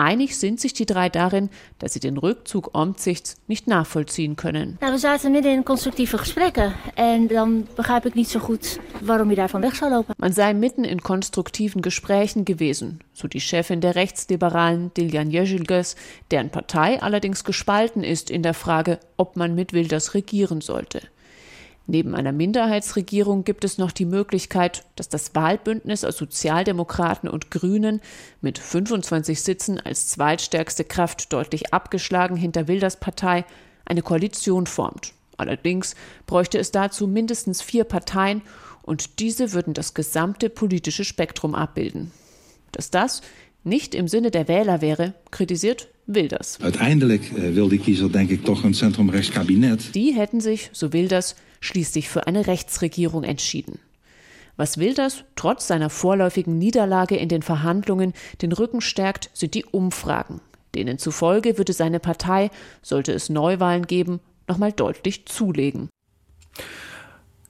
Einig 0.00 0.38
sind 0.38 0.58
sich 0.60 0.72
die 0.72 0.86
drei 0.86 1.10
darin, 1.10 1.50
dass 1.76 1.92
sie 1.92 2.00
den 2.00 2.16
Rückzug 2.16 2.70
Omzichts 2.72 3.36
nicht 3.46 3.66
nachvollziehen 3.66 4.34
können. 4.34 4.78
Nou, 4.80 4.92
we 4.92 4.98
zaten 4.98 5.30
midden 5.30 5.52
in 5.52 5.62
constructieve 5.62 6.18
gesprekken 6.18 6.72
en 6.94 7.26
dan 7.26 7.66
begrijp 7.76 8.06
ik 8.06 8.14
niet 8.14 8.28
so 8.28 8.38
gut, 8.38 8.78
warum 9.02 9.28
je 9.28 9.36
daarvan 9.36 9.60
weg 9.60 9.76
zou 9.76 9.90
lopen. 9.90 10.14
Man 10.16 10.32
sei 10.32 10.54
mitten 10.54 10.84
in 10.84 11.02
konstruktiven 11.02 11.82
Gesprächen 11.82 12.44
gewesen, 12.44 13.00
so 13.12 13.28
die 13.28 13.40
Chefin 13.40 13.80
der 13.80 13.94
Rechtsliberalen 13.94 14.90
Diljan 14.92 15.30
Jezilges, 15.30 15.96
deren 16.26 16.48
Partei 16.48 16.98
allerdings 17.02 17.44
gespalten 17.44 18.02
ist 18.02 18.30
in 18.30 18.42
der 18.42 18.54
Frage, 18.54 18.98
ob 19.16 19.36
man 19.36 19.54
mit 19.54 19.72
Wilders 19.72 20.14
regieren 20.14 20.62
sollte. 20.62 21.00
Neben 21.86 22.14
einer 22.14 22.32
Minderheitsregierung 22.32 23.44
gibt 23.44 23.64
es 23.64 23.78
noch 23.78 23.90
die 23.90 24.04
Möglichkeit, 24.04 24.84
dass 24.96 25.08
das 25.08 25.34
Wahlbündnis 25.34 26.04
aus 26.04 26.16
Sozialdemokraten 26.16 27.28
und 27.28 27.50
Grünen 27.50 28.00
mit 28.40 28.58
25 28.58 29.42
Sitzen 29.42 29.80
als 29.80 30.08
zweitstärkste 30.08 30.84
Kraft 30.84 31.32
deutlich 31.32 31.74
abgeschlagen 31.74 32.36
hinter 32.36 32.68
Wilders 32.68 33.00
Partei 33.00 33.44
eine 33.84 34.02
Koalition 34.02 34.66
formt. 34.66 35.14
Allerdings 35.36 35.94
bräuchte 36.26 36.58
es 36.58 36.70
dazu 36.70 37.06
mindestens 37.06 37.62
vier 37.62 37.84
Parteien 37.84 38.42
und 38.82 39.18
diese 39.18 39.52
würden 39.52 39.74
das 39.74 39.94
gesamte 39.94 40.50
politische 40.50 41.04
Spektrum 41.04 41.54
abbilden. 41.54 42.12
Dass 42.72 42.90
das 42.90 43.22
nicht 43.64 43.94
im 43.94 44.08
Sinne 44.08 44.30
der 44.30 44.48
Wähler 44.48 44.80
wäre, 44.80 45.14
kritisiert 45.30 45.88
Wilders. 46.06 46.58
Uiteindelijk 46.62 47.32
äh, 47.32 47.54
will 47.54 47.68
die 47.68 47.78
Kiezer, 47.78 48.08
denke 48.08 48.34
ich, 48.34 48.42
doch 48.42 48.64
ein 48.64 48.74
Zentrumrechtskabinett. 48.74 49.94
Die 49.94 50.12
hätten 50.12 50.40
sich, 50.40 50.70
so 50.72 50.92
Wilders, 50.92 51.36
schließlich 51.60 52.08
für 52.08 52.26
eine 52.26 52.46
Rechtsregierung 52.46 53.24
entschieden. 53.24 53.78
Was 54.56 54.78
Wilders 54.78 55.24
trotz 55.36 55.66
seiner 55.66 55.88
vorläufigen 55.88 56.58
Niederlage 56.58 57.16
in 57.16 57.28
den 57.28 57.42
Verhandlungen 57.42 58.12
den 58.42 58.52
Rücken 58.52 58.80
stärkt, 58.80 59.30
sind 59.32 59.54
die 59.54 59.64
Umfragen. 59.64 60.40
Denen 60.74 60.98
zufolge 60.98 61.58
würde 61.58 61.72
seine 61.72 62.00
Partei, 62.00 62.50
sollte 62.82 63.12
es 63.12 63.28
Neuwahlen 63.28 63.86
geben, 63.86 64.20
nochmal 64.46 64.72
deutlich 64.72 65.26
zulegen. 65.26 65.88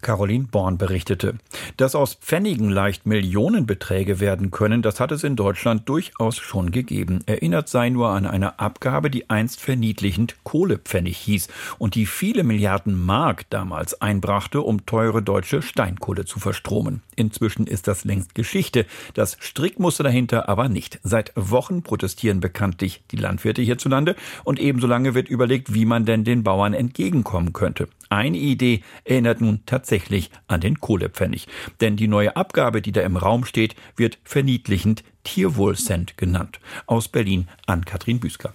Caroline 0.02 0.45
Born 0.50 0.78
berichtete. 0.78 1.35
Dass 1.76 1.95
aus 1.95 2.14
Pfennigen 2.14 2.71
leicht 2.71 3.07
Millionenbeträge 3.07 4.21
werden 4.21 4.50
können, 4.50 4.83
das 4.83 5.00
hat 5.00 5.12
es 5.12 5.25
in 5.25 5.37
Deutschland 5.37 5.88
durchaus 5.88 6.37
schon 6.37 6.71
gegeben. 6.71 7.21
Erinnert 7.26 7.69
sei 7.69 7.90
nur 7.90 8.11
an 8.11 8.26
eine 8.26 8.59
Abgabe, 8.59 9.11
die 9.11 9.30
einst 9.30 9.61
verniedlichend 9.61 10.37
Kohlepfennig 10.45 11.16
hieß 11.19 11.49
und 11.78 11.95
die 11.95 12.07
viele 12.07 12.45
Milliarden 12.45 13.04
Mark 13.04 13.49
damals 13.50 14.00
einbrachte, 14.00 14.62
um 14.62 14.87
teure 14.87 15.23
deutsche 15.23 15.62
Steinkohle 15.62 16.25
zu 16.25 16.40
verstromen. 16.40 17.02
Inzwischen 17.16 17.66
ist 17.66 17.87
das 17.87 18.04
längst 18.04 18.35
Geschichte. 18.35 18.87
Das 19.14 19.37
Strickmuster 19.40 20.04
dahinter 20.04 20.49
aber 20.49 20.69
nicht. 20.69 21.00
Seit 21.02 21.33
Wochen 21.37 21.83
protestieren 21.83 22.40
bekanntlich 22.40 23.02
die 23.11 23.16
Landwirte 23.16 23.62
hierzulande 23.62 24.16
und 24.45 24.59
ebenso 24.59 24.87
lange 24.87 25.14
wird 25.14 25.28
überlegt, 25.28 25.75
wie 25.75 25.85
man 25.85 26.04
denn 26.04 26.25
den 26.25 26.42
Bauern 26.42 26.75
entgegenkommen 26.75 27.52
könnte. 27.52 27.88
Eine 28.11 28.38
Idee 28.38 28.83
erinnert 29.05 29.40
nun 29.40 29.61
tatsächlich 29.67 30.31
an 30.49 30.61
den 30.61 30.81
Kohlepfennig. 30.81 31.47
Denn 31.81 31.97
die 31.97 32.09
neue 32.09 32.37
Abgabe, 32.37 32.83
die 32.83 32.90
da 32.90 33.02
im 33.02 33.17
Raum 33.17 33.45
steht, 33.45 33.76
wird 33.97 34.19
verniedlichend 34.25 35.05
Tierwohlcent 35.23 36.17
genannt. 36.17 36.59
Aus 36.87 37.07
Berlin 37.07 37.49
an 37.67 37.85
Katrin 37.85 38.19
Büsker. 38.19 38.52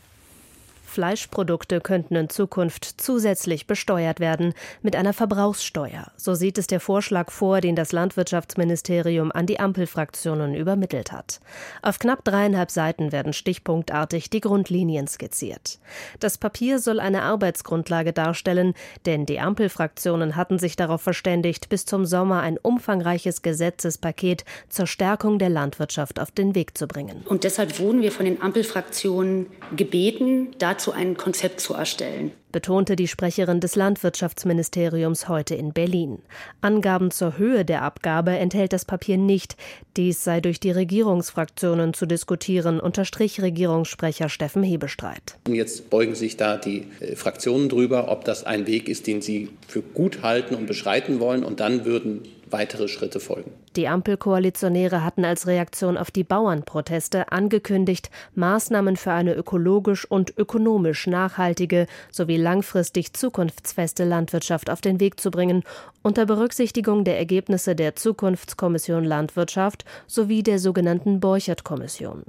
Fleischprodukte 0.95 1.81
könnten 1.81 2.15
in 2.15 2.29
Zukunft 2.29 3.01
zusätzlich 3.01 3.67
besteuert 3.67 4.21
werden 4.21 4.53
mit 4.81 4.95
einer 4.95 5.11
Verbrauchssteuer. 5.11 6.09
So 6.15 6.35
sieht 6.35 6.57
es 6.57 6.67
der 6.67 6.79
Vorschlag 6.79 7.31
vor, 7.31 7.59
den 7.59 7.75
das 7.75 7.91
Landwirtschaftsministerium 7.91 9.29
an 9.33 9.45
die 9.45 9.59
Ampelfraktionen 9.59 10.55
übermittelt 10.55 11.11
hat. 11.11 11.41
Auf 11.81 11.99
knapp 11.99 12.23
dreieinhalb 12.23 12.71
Seiten 12.71 13.11
werden 13.11 13.33
stichpunktartig 13.33 14.29
die 14.29 14.39
Grundlinien 14.39 15.07
skizziert. 15.07 15.79
Das 16.21 16.37
Papier 16.37 16.79
soll 16.79 17.01
eine 17.01 17.23
Arbeitsgrundlage 17.23 18.13
darstellen, 18.13 18.73
denn 19.05 19.25
die 19.25 19.41
Ampelfraktionen 19.41 20.37
hatten 20.37 20.59
sich 20.59 20.77
darauf 20.77 21.01
verständigt, 21.01 21.67
bis 21.67 21.85
zum 21.85 22.05
Sommer 22.05 22.39
ein 22.39 22.57
umfangreiches 22.57 23.41
Gesetzespaket 23.41 24.45
zur 24.69 24.87
Stärkung 24.87 25.39
der 25.39 25.49
Landwirtschaft 25.49 26.21
auf 26.21 26.31
den 26.31 26.55
Weg 26.55 26.77
zu 26.77 26.87
bringen. 26.87 27.25
Und 27.25 27.43
deshalb 27.43 27.79
wurden 27.79 28.01
wir 28.01 28.13
von 28.13 28.25
den 28.25 28.41
Ampelfraktionen 28.41 29.47
gebeten, 29.75 30.55
dazu 30.59 30.84
dazu 30.85 30.91
ein 30.91 31.17
Konzept 31.17 31.61
zu 31.61 31.73
erstellen 31.73 32.31
betonte 32.55 32.95
die 32.95 33.09
Sprecherin 33.09 33.59
des 33.59 33.75
Landwirtschaftsministeriums 33.75 35.27
heute 35.27 35.55
in 35.55 35.73
Berlin. 35.73 36.19
Angaben 36.61 37.11
zur 37.11 37.37
Höhe 37.37 37.65
der 37.65 37.81
Abgabe 37.81 38.31
enthält 38.31 38.71
das 38.71 38.85
Papier 38.85 39.17
nicht. 39.17 39.57
Dies 39.97 40.23
sei 40.23 40.39
durch 40.39 40.61
die 40.61 40.71
Regierungsfraktionen 40.71 41.93
zu 41.93 42.05
diskutieren, 42.05 42.79
unterstrich 42.79 43.41
Regierungssprecher 43.41 44.29
Steffen 44.29 44.63
Hebestreit. 44.63 45.37
Jetzt 45.49 45.89
beugen 45.89 46.15
sich 46.15 46.37
da 46.37 46.55
die 46.55 46.87
äh, 47.01 47.17
Fraktionen 47.17 47.67
drüber, 47.67 48.09
ob 48.09 48.23
das 48.23 48.45
ein 48.45 48.67
Weg 48.67 48.87
ist, 48.87 49.05
den 49.05 49.21
sie 49.21 49.49
für 49.67 49.81
gut 49.81 50.21
halten 50.21 50.55
und 50.55 50.65
beschreiten 50.65 51.19
wollen. 51.19 51.43
Und 51.43 51.59
dann 51.59 51.83
würden 51.83 52.21
weitere 52.49 52.87
Schritte 52.87 53.19
folgen. 53.19 53.51
Die 53.75 53.89
Ampelkoalitionäre 53.89 55.03
hatten 55.03 55.25
als 55.25 55.47
Reaktion 55.47 55.97
auf 55.97 56.09
die 56.09 56.23
Bauernproteste 56.23 57.31
angekündigt, 57.33 58.09
Maßnahmen 58.33 58.95
für 58.95 59.11
eine 59.11 59.33
ökologisch 59.33 60.09
und 60.09 60.37
ökonomisch 60.37 61.07
nachhaltige 61.07 61.87
sowie 62.09 62.37
langfristig 62.37 63.13
zukunftsfeste 63.13 64.05
Landwirtschaft 64.05 64.69
auf 64.69 64.79
den 64.79 65.01
Weg 65.01 65.19
zu 65.19 65.29
bringen, 65.29 65.63
unter 66.03 66.25
Berücksichtigung 66.25 67.03
der 67.03 67.17
Ergebnisse 67.17 67.75
der 67.75 67.95
Zukunftskommission 67.95 69.03
Landwirtschaft 69.03 69.85
sowie 70.05 70.43
der 70.43 70.59
sogenannten 70.59 71.19
Borchert-Kommission. 71.19 72.23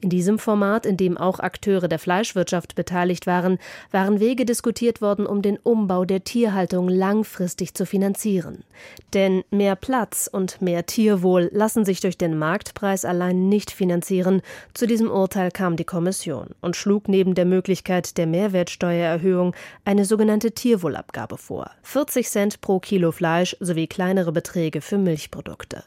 In 0.00 0.08
diesem 0.08 0.38
Format, 0.38 0.86
in 0.86 0.96
dem 0.96 1.18
auch 1.18 1.38
Akteure 1.38 1.88
der 1.88 1.98
Fleischwirtschaft 1.98 2.74
beteiligt 2.74 3.26
waren, 3.26 3.58
waren 3.92 4.18
Wege 4.18 4.46
diskutiert 4.46 5.02
worden, 5.02 5.26
um 5.26 5.42
den 5.42 5.58
Umbau 5.58 6.06
der 6.06 6.24
Tierhaltung 6.24 6.88
langfristig 6.88 7.74
zu 7.74 7.86
finanzieren. 7.86 8.64
Denn 9.12 9.44
mehr 9.50 9.76
Platz 9.76 10.28
und 10.32 10.62
mehr 10.62 10.86
Tierwohl 10.88 11.48
lassen 11.52 11.84
sich 11.84 12.00
durch 12.00 12.18
den 12.18 12.36
Marktpreis 12.36 13.04
allein 13.04 13.48
nicht 13.48 13.70
finanzieren. 13.70 14.42
Zu 14.74 14.88
diesem 14.88 15.08
Urteil 15.08 15.52
kam 15.52 15.76
die 15.76 15.84
Kommission 15.84 16.48
und 16.60 16.74
schlug 16.74 17.06
neben 17.06 17.36
der 17.36 17.44
Möglichkeit 17.44 18.18
der 18.18 18.26
Mehrwertsteuererhöhung 18.26 19.54
eine 19.84 20.04
sogenannte 20.04 20.50
Tierwohlabgabe 20.50 21.38
vor. 21.38 21.70
40 21.82 22.28
Cent 22.28 22.60
pro 22.60 22.80
Kilo 22.80 23.12
Fleisch 23.12 23.56
sowie 23.60 23.86
kleinere 23.86 24.32
Beträge 24.32 24.80
für 24.80 24.98
Milchprodukte. 24.98 25.84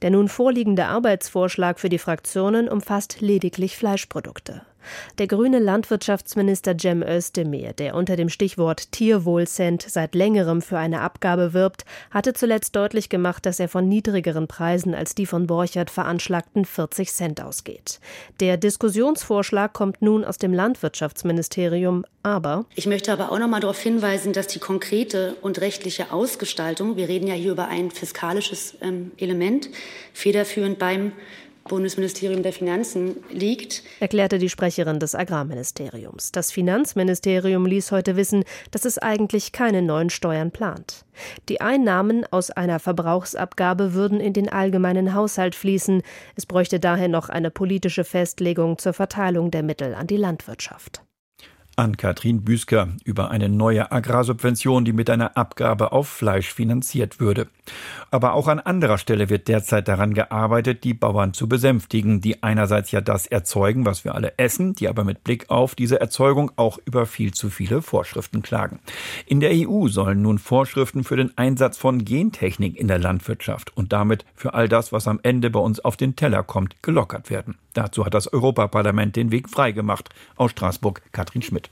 Der 0.00 0.10
nun 0.10 0.28
vorliegende 0.28 0.86
Arbeitsvorschlag 0.86 1.78
für 1.78 1.90
die 1.90 1.98
Fraktionen 1.98 2.68
umfasst 2.68 3.20
lediglich 3.20 3.76
Fleischprodukte. 3.76 4.62
Der 5.18 5.26
grüne 5.26 5.58
Landwirtschaftsminister 5.58 6.76
Cem 6.78 7.02
Özdemir, 7.02 7.72
der 7.72 7.94
unter 7.94 8.16
dem 8.16 8.28
Stichwort 8.28 8.92
Tierwohlcent 8.92 9.82
seit 9.82 10.14
längerem 10.14 10.62
für 10.62 10.78
eine 10.78 11.00
Abgabe 11.00 11.52
wirbt, 11.52 11.84
hatte 12.10 12.32
zuletzt 12.32 12.76
deutlich 12.76 13.08
gemacht, 13.08 13.46
dass 13.46 13.60
er 13.60 13.68
von 13.68 13.88
niedrigeren 13.88 14.48
Preisen 14.48 14.94
als 14.94 15.14
die 15.14 15.26
von 15.26 15.46
Borchert 15.46 15.90
veranschlagten 15.90 16.64
40 16.64 17.12
Cent 17.12 17.40
ausgeht. 17.40 18.00
Der 18.40 18.56
Diskussionsvorschlag 18.56 19.72
kommt 19.72 20.02
nun 20.02 20.24
aus 20.24 20.38
dem 20.38 20.52
Landwirtschaftsministerium, 20.52 22.04
aber 22.22 22.64
ich 22.74 22.86
möchte 22.86 23.12
aber 23.12 23.30
auch 23.30 23.38
noch 23.38 23.48
mal 23.48 23.60
darauf 23.60 23.78
hinweisen, 23.78 24.32
dass 24.32 24.46
die 24.46 24.58
konkrete 24.58 25.36
und 25.42 25.60
rechtliche 25.60 26.12
Ausgestaltung, 26.12 26.96
wir 26.96 27.08
reden 27.08 27.26
ja 27.26 27.34
hier 27.34 27.52
über 27.52 27.68
ein 27.68 27.90
fiskalisches 27.90 28.76
ähm, 28.80 29.12
Element, 29.18 29.68
federführend 30.12 30.78
beim 30.78 31.12
Bundesministerium 31.68 32.42
der 32.42 32.52
Finanzen 32.52 33.16
liegt, 33.30 33.82
erklärte 34.00 34.38
die 34.38 34.48
Sprecherin 34.48 35.00
des 35.00 35.14
Agrarministeriums. 35.14 36.30
Das 36.30 36.50
Finanzministerium 36.52 37.64
ließ 37.66 37.90
heute 37.90 38.16
wissen, 38.16 38.44
dass 38.70 38.84
es 38.84 38.98
eigentlich 38.98 39.52
keine 39.52 39.80
neuen 39.80 40.10
Steuern 40.10 40.50
plant. 40.50 41.04
Die 41.48 41.60
Einnahmen 41.60 42.26
aus 42.30 42.50
einer 42.50 42.80
Verbrauchsabgabe 42.80 43.94
würden 43.94 44.20
in 44.20 44.32
den 44.32 44.48
allgemeinen 44.48 45.14
Haushalt 45.14 45.54
fließen. 45.54 46.02
Es 46.36 46.46
bräuchte 46.46 46.80
daher 46.80 47.08
noch 47.08 47.28
eine 47.28 47.50
politische 47.50 48.04
Festlegung 48.04 48.78
zur 48.78 48.92
Verteilung 48.92 49.50
der 49.50 49.62
Mittel 49.62 49.94
an 49.94 50.06
die 50.06 50.16
Landwirtschaft 50.16 51.02
an 51.76 51.96
Katrin 51.96 52.42
Büsker 52.42 52.88
über 53.04 53.30
eine 53.30 53.48
neue 53.48 53.90
Agrarsubvention, 53.90 54.84
die 54.84 54.92
mit 54.92 55.10
einer 55.10 55.36
Abgabe 55.36 55.92
auf 55.92 56.08
Fleisch 56.08 56.52
finanziert 56.52 57.20
würde. 57.20 57.48
Aber 58.10 58.34
auch 58.34 58.48
an 58.48 58.60
anderer 58.60 58.98
Stelle 58.98 59.30
wird 59.30 59.48
derzeit 59.48 59.88
daran 59.88 60.14
gearbeitet, 60.14 60.84
die 60.84 60.94
Bauern 60.94 61.32
zu 61.32 61.48
besänftigen, 61.48 62.20
die 62.20 62.42
einerseits 62.42 62.90
ja 62.90 63.00
das 63.00 63.26
erzeugen, 63.26 63.86
was 63.86 64.04
wir 64.04 64.14
alle 64.14 64.38
essen, 64.38 64.74
die 64.74 64.88
aber 64.88 65.04
mit 65.04 65.24
Blick 65.24 65.50
auf 65.50 65.74
diese 65.74 66.00
Erzeugung 66.00 66.52
auch 66.56 66.78
über 66.84 67.06
viel 67.06 67.32
zu 67.32 67.50
viele 67.50 67.82
Vorschriften 67.82 68.42
klagen. 68.42 68.80
In 69.26 69.40
der 69.40 69.50
EU 69.52 69.88
sollen 69.88 70.22
nun 70.22 70.38
Vorschriften 70.38 71.04
für 71.04 71.16
den 71.16 71.36
Einsatz 71.36 71.76
von 71.76 72.04
Gentechnik 72.04 72.76
in 72.76 72.88
der 72.88 72.98
Landwirtschaft 72.98 73.76
und 73.76 73.92
damit 73.92 74.24
für 74.34 74.54
all 74.54 74.68
das, 74.68 74.92
was 74.92 75.08
am 75.08 75.20
Ende 75.22 75.50
bei 75.50 75.60
uns 75.60 75.80
auf 75.80 75.96
den 75.96 76.16
Teller 76.16 76.42
kommt, 76.42 76.82
gelockert 76.82 77.30
werden. 77.30 77.56
Dazu 77.74 78.06
hat 78.06 78.14
das 78.14 78.32
Europaparlament 78.32 79.16
den 79.16 79.30
Weg 79.30 79.50
freigemacht. 79.50 80.08
Aus 80.36 80.52
Straßburg 80.52 81.02
Katrin 81.12 81.42
Schmidt. 81.42 81.70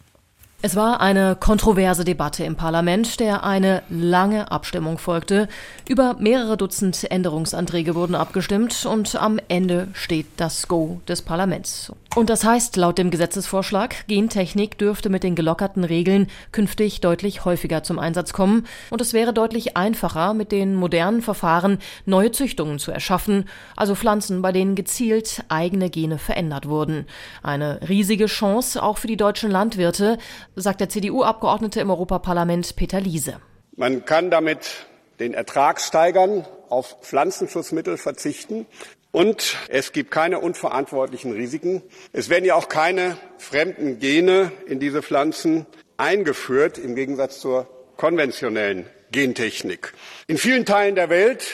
Es 0.65 0.77
war 0.77 1.01
eine 1.01 1.35
kontroverse 1.35 2.05
Debatte 2.05 2.45
im 2.45 2.55
Parlament, 2.55 3.19
der 3.19 3.43
eine 3.43 3.83
lange 3.91 4.53
Abstimmung 4.53 4.99
folgte. 4.99 5.49
Über 5.89 6.15
mehrere 6.21 6.57
Dutzend 6.57 7.11
Änderungsanträge 7.11 7.97
wurden 7.97 8.15
abgestimmt 8.15 8.87
und 8.87 9.17
am 9.17 9.41
Ende 9.49 9.89
steht 9.93 10.27
das 10.37 10.69
Go 10.69 11.01
des 11.09 11.21
Parlaments. 11.23 11.91
Und 12.15 12.31
das 12.31 12.45
heißt, 12.45 12.77
laut 12.77 12.99
dem 12.99 13.11
Gesetzesvorschlag, 13.11 14.07
Gentechnik 14.07 14.79
dürfte 14.79 15.09
mit 15.09 15.25
den 15.25 15.35
gelockerten 15.35 15.83
Regeln 15.83 16.29
künftig 16.53 17.01
deutlich 17.01 17.45
häufiger 17.45 17.83
zum 17.83 17.99
Einsatz 17.99 18.33
kommen 18.33 18.67
und 18.91 19.01
es 19.01 19.15
wäre 19.15 19.33
deutlich 19.33 19.77
einfacher, 19.77 20.35
mit 20.35 20.53
den 20.53 20.75
modernen 20.75 21.23
Verfahren 21.23 21.79
neue 22.05 22.31
Züchtungen 22.31 22.79
zu 22.79 22.93
erschaffen, 22.93 23.47
also 23.77 23.95
Pflanzen, 23.95 24.43
bei 24.43 24.53
denen 24.53 24.75
gezielt 24.75 25.43
eigene 25.49 25.89
Gene 25.89 26.19
verändert 26.19 26.69
wurden. 26.69 27.07
Eine 27.43 27.81
riesige 27.89 28.27
Chance 28.27 28.83
auch 28.83 28.99
für 28.99 29.09
die 29.09 29.17
deutschen 29.17 29.51
Landwirte, 29.51 30.19
sagt 30.57 30.81
der 30.81 30.89
CDU-Abgeordnete 30.89 31.81
im 31.81 31.91
Europaparlament 31.91 32.77
Peter 32.77 33.01
Liese. 33.01 33.41
Man 33.77 34.05
kann 34.05 34.31
damit 34.31 34.87
den 35.19 35.35
Ertrag 35.35 35.81
steigern, 35.81 36.47
auf 36.69 36.97
Pflanzenschutzmittel 37.03 37.97
verzichten 37.99 38.67
und 39.11 39.57
es 39.69 39.93
gibt 39.93 40.11
keine 40.11 40.41
unverantwortlichen 40.41 41.33
Risiken. 41.33 41.83
Es 42.13 42.31
werden 42.31 42.47
ja 42.47 42.55
auch 42.55 42.69
keine 42.69 43.19
fremden 43.37 43.99
Gene 43.99 44.53
in 44.67 44.81
diese 44.81 45.03
Pflanzen 45.03 45.67
eingeführt, 45.99 46.79
im 46.79 46.95
Gegensatz 46.95 47.41
zur 47.41 47.69
konventionellen 47.97 48.87
Gentechnik. 49.13 49.93
In 50.27 50.39
vielen 50.39 50.65
Teilen 50.65 50.95
der 50.95 51.11
Welt 51.11 51.45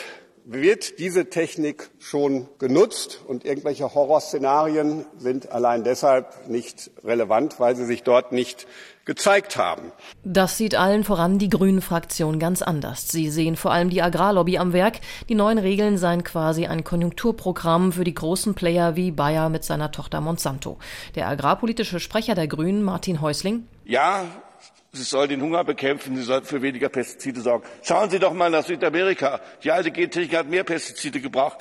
wird 0.51 0.99
diese 0.99 1.29
Technik 1.29 1.91
schon 1.99 2.49
genutzt 2.59 3.21
und 3.27 3.45
irgendwelche 3.45 3.95
Horrorszenarien 3.95 5.05
sind 5.19 5.53
allein 5.53 5.85
deshalb 5.85 6.49
nicht 6.49 6.91
relevant, 7.05 7.61
weil 7.61 7.77
sie 7.77 7.85
sich 7.85 8.03
dort 8.03 8.33
nicht 8.33 8.67
gezeigt 9.05 9.59
haben. 9.59 9.93
Das 10.25 10.57
sieht 10.57 10.75
allen 10.75 11.05
voran 11.05 11.39
die 11.39 11.51
Grünen-Fraktion 11.51 12.39
ganz 12.39 12.63
anders. 12.63 13.09
Sie 13.09 13.29
sehen 13.29 13.57
vor 13.57 13.73
allem 13.73 13.91
die 13.91 14.01
Agrarlobby 14.01 14.57
am 14.57 14.73
Werk. 14.73 15.01
Die 15.29 15.35
neuen 15.35 15.59
Regeln 15.59 15.99
seien 15.99 16.25
quasi 16.25 16.67
ein 16.67 16.83
Konjunkturprogramm 16.83 17.93
für 17.93 18.05
die 18.05 18.15
großen 18.15 18.55
Player 18.55 18.97
wie 18.97 19.11
Bayer 19.11 19.51
mit 19.51 19.65
seiner 19.65 19.93
Tochter 19.93 20.23
Monsanto. 20.23 20.79
Der 21.15 21.29
agrarpolitische 21.29 22.01
Sprecher 22.01 22.35
der 22.35 22.49
Grünen, 22.49 22.83
Martin 22.83 23.21
Häusling. 23.21 23.67
Ja, 23.85 24.25
sie 24.93 25.03
soll 25.03 25.29
den 25.29 25.41
Hunger 25.41 25.65
bekämpfen, 25.65 26.17
sie 26.17 26.23
soll 26.23 26.43
für 26.43 26.63
weniger 26.63 26.89
Pestizide 26.89 27.41
sorgen. 27.41 27.65
Schauen 27.83 28.11
Sie 28.11 28.19
doch 28.19 28.33
mal 28.33 28.51
nach 28.51 28.65
Südamerika. 28.65 29.41
Die 29.63 29.71
alte 29.71 29.91
Gentechnik 29.91 30.37
hat 30.37 30.49
mehr 30.49 30.65
Pestizide 30.65 31.21
gebraucht. 31.21 31.59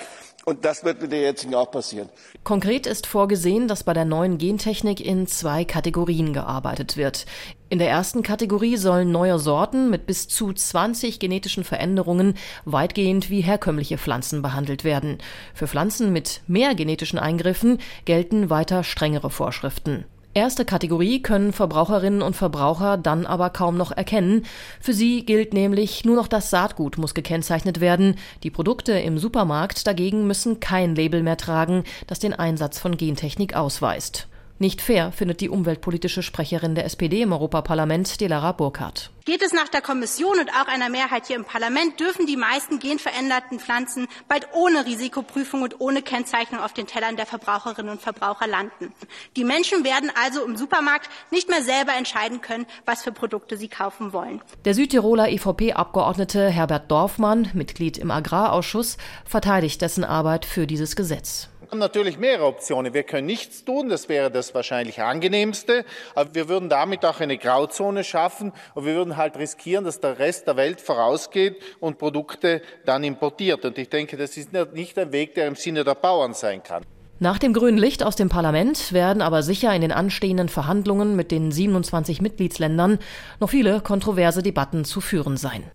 Und 0.48 0.64
das 0.64 0.86
wird 0.86 1.02
mit 1.02 1.12
der 1.12 1.20
jetzigen 1.20 1.56
auch 1.56 1.70
passieren. 1.70 2.08
Konkret 2.46 2.88
ist 2.88 3.06
vorgesehen, 3.06 3.68
dass 3.68 3.84
bei 3.84 3.94
der 3.94 4.06
neuen 4.06 4.38
Gentechnik 4.38 5.06
in 5.06 5.28
zwei 5.28 5.66
Kategorien 5.66 6.32
gearbeitet 6.32 6.96
wird. 6.96 7.26
In 7.68 7.80
der 7.80 7.90
ersten 7.90 8.24
Kategorie 8.24 8.78
sollen 8.78 9.12
neue 9.12 9.40
Sorten 9.40 9.90
mit 9.90 10.06
bis 10.06 10.30
zu 10.30 10.54
20 10.54 11.20
genetischen 11.20 11.66
Veränderungen 11.66 12.36
weitgehend 12.64 13.30
wie 13.30 13.42
herkömmliche 13.42 13.98
Pflanzen 13.98 14.42
behandelt 14.42 14.86
werden. 14.86 15.18
Für 15.54 15.68
Pflanzen 15.68 16.14
mit 16.14 16.44
mehr 16.48 16.76
genetischen 16.76 17.20
Eingriffen 17.20 17.80
gelten 18.06 18.50
weiter 18.50 18.86
strengere 18.86 19.30
Vorschriften. 19.30 20.06
Erste 20.38 20.66
Kategorie 20.66 21.20
können 21.24 21.52
Verbraucherinnen 21.52 22.22
und 22.22 22.36
Verbraucher 22.36 22.98
dann 22.98 23.26
aber 23.26 23.50
kaum 23.50 23.76
noch 23.76 23.92
erkennen. 23.92 24.46
Für 24.80 24.94
sie 24.94 25.26
gilt 25.26 25.52
nämlich 25.52 26.06
nur 26.06 26.16
noch 26.16 26.28
das 26.28 26.52
Saatgut 26.52 27.00
muss 27.00 27.16
gekennzeichnet 27.16 27.80
werden. 27.80 28.18
Die 28.44 28.52
Produkte 28.52 28.92
im 28.92 29.18
Supermarkt 29.18 29.88
dagegen 29.88 30.28
müssen 30.28 30.60
kein 30.60 30.94
Label 30.94 31.24
mehr 31.24 31.38
tragen, 31.38 31.86
das 32.06 32.20
den 32.20 32.36
Einsatz 32.36 32.78
von 32.78 32.98
Gentechnik 32.98 33.56
ausweist. 33.56 34.28
Nicht 34.60 34.82
fair, 34.82 35.12
findet 35.12 35.42
die 35.42 35.50
umweltpolitische 35.50 36.24
Sprecherin 36.24 36.74
der 36.74 36.86
SPD 36.86 37.22
im 37.22 37.32
Europaparlament, 37.32 38.20
Delara 38.20 38.54
Burkhardt. 38.54 39.12
Geht 39.26 39.44
es 39.44 39.54
nach 39.54 39.68
der 39.68 39.82
Kommission 39.82 40.40
und 40.40 40.50
auch 40.50 40.68
einer 40.68 40.90
Mehrheit 40.90 41.28
hier 41.28 41.36
im 41.36 41.46
Parlament, 41.46 42.00
dürfen 42.00 42.26
die 42.26 42.38
meisten 42.38 42.80
genveränderten 42.80 43.60
Pflanzen 43.60 44.08
bald 44.28 44.48
ohne 44.54 44.86
Risikoprüfung 44.86 45.62
und 45.62 45.80
ohne 45.80 46.02
Kennzeichnung 46.02 46.62
auf 46.62 46.74
den 46.74 46.88
Tellern 46.88 47.18
der 47.18 47.28
Verbraucherinnen 47.28 47.92
und 47.92 48.02
Verbraucher 48.02 48.48
landen. 48.48 48.94
Die 49.36 49.44
Menschen 49.44 49.84
werden 49.84 50.10
also 50.24 50.44
im 50.44 50.56
Supermarkt 50.58 51.10
nicht 51.30 51.50
mehr 51.50 51.62
selber 51.62 51.94
entscheiden 51.96 52.42
können, 52.42 52.66
was 52.86 53.04
für 53.04 53.12
Produkte 53.12 53.58
sie 53.58 53.68
kaufen 53.68 54.12
wollen. 54.12 54.42
Der 54.66 54.74
Südtiroler 54.74 55.30
EVP-Abgeordnete 55.30 56.50
Herbert 56.50 56.90
Dorfmann, 56.90 57.52
Mitglied 57.54 58.00
im 58.00 58.10
Agrarausschuss, 58.10 58.98
verteidigt 59.24 59.82
dessen 59.82 60.04
Arbeit 60.04 60.46
für 60.46 60.66
dieses 60.66 60.96
Gesetz. 60.96 61.50
Wir 61.68 61.72
haben 61.72 61.80
natürlich 61.80 62.18
mehrere 62.18 62.46
Optionen. 62.46 62.94
Wir 62.94 63.04
können 63.04 63.28
nichts 63.28 63.66
tun, 63.66 63.90
das 63.90 64.08
wäre 64.08 64.32
das 64.32 64.56
wahrscheinlich 64.56 65.02
angenehmste, 65.02 65.84
aber 66.16 66.34
wir 66.34 66.48
würden 66.48 66.70
damit 66.70 67.04
auch 67.04 67.20
eine 67.20 67.38
Grauzone 67.38 68.06
schaffen 68.06 68.54
und 68.74 68.86
wir 68.86 68.96
würden 68.96 69.18
halt 69.18 69.36
riskieren, 69.38 69.84
dass 69.84 70.00
der 70.00 70.18
Rest 70.18 70.48
der 70.48 70.56
Welt 70.56 70.80
vorausgeht 70.80 71.62
und 71.82 71.98
Produkte 71.98 72.62
dann 72.86 73.04
importiert. 73.04 73.66
Und 73.66 73.78
ich 73.78 73.90
denke, 73.90 74.16
das 74.16 74.38
ist 74.38 74.54
nicht 74.54 74.98
ein 74.98 75.12
Weg, 75.12 75.36
der 75.36 75.48
im 75.48 75.56
Sinne 75.56 75.84
der 75.84 75.96
Bauern 75.96 76.34
sein 76.34 76.64
kann. 76.64 76.86
Nach 77.20 77.38
dem 77.38 77.52
grünen 77.52 77.78
Licht 77.78 78.02
aus 78.02 78.16
dem 78.16 78.30
Parlament 78.30 78.94
werden 78.94 79.22
aber 79.22 79.44
sicher 79.44 79.76
in 79.76 79.82
den 79.82 79.92
anstehenden 79.92 80.48
Verhandlungen 80.48 81.18
mit 81.18 81.32
den 81.32 81.52
27 81.52 82.22
Mitgliedsländern 82.22 82.98
noch 83.42 83.50
viele 83.50 83.82
kontroverse 83.82 84.42
Debatten 84.42 84.86
zu 84.86 85.02
führen 85.02 85.36
sein. 85.36 85.70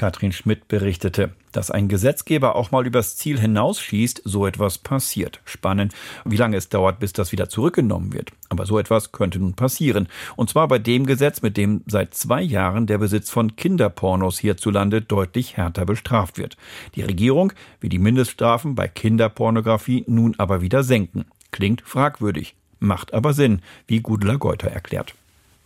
Katrin 0.00 0.32
Schmidt 0.32 0.66
berichtete, 0.66 1.32
dass 1.52 1.70
ein 1.70 1.86
Gesetzgeber 1.88 2.56
auch 2.56 2.70
mal 2.70 2.86
übers 2.86 3.18
Ziel 3.18 3.38
hinausschießt, 3.38 4.22
so 4.24 4.46
etwas 4.46 4.78
passiert. 4.78 5.42
Spannend, 5.44 5.92
wie 6.24 6.38
lange 6.38 6.56
es 6.56 6.70
dauert, 6.70 7.00
bis 7.00 7.12
das 7.12 7.32
wieder 7.32 7.50
zurückgenommen 7.50 8.14
wird. 8.14 8.30
Aber 8.48 8.64
so 8.64 8.78
etwas 8.78 9.12
könnte 9.12 9.38
nun 9.38 9.52
passieren. 9.52 10.08
Und 10.36 10.48
zwar 10.48 10.68
bei 10.68 10.78
dem 10.78 11.04
Gesetz, 11.04 11.42
mit 11.42 11.58
dem 11.58 11.82
seit 11.86 12.14
zwei 12.14 12.40
Jahren 12.40 12.86
der 12.86 12.96
Besitz 12.96 13.28
von 13.28 13.56
Kinderpornos 13.56 14.38
hierzulande 14.38 15.02
deutlich 15.02 15.58
härter 15.58 15.84
bestraft 15.84 16.38
wird. 16.38 16.56
Die 16.94 17.02
Regierung 17.02 17.52
will 17.82 17.90
die 17.90 17.98
Mindeststrafen 17.98 18.74
bei 18.74 18.88
Kinderpornografie 18.88 20.04
nun 20.06 20.34
aber 20.38 20.62
wieder 20.62 20.82
senken. 20.82 21.26
Klingt 21.50 21.82
fragwürdig, 21.82 22.54
macht 22.78 23.12
aber 23.12 23.34
Sinn, 23.34 23.60
wie 23.86 24.00
Gudula 24.00 24.36
Geuter 24.36 24.68
erklärt. 24.68 25.14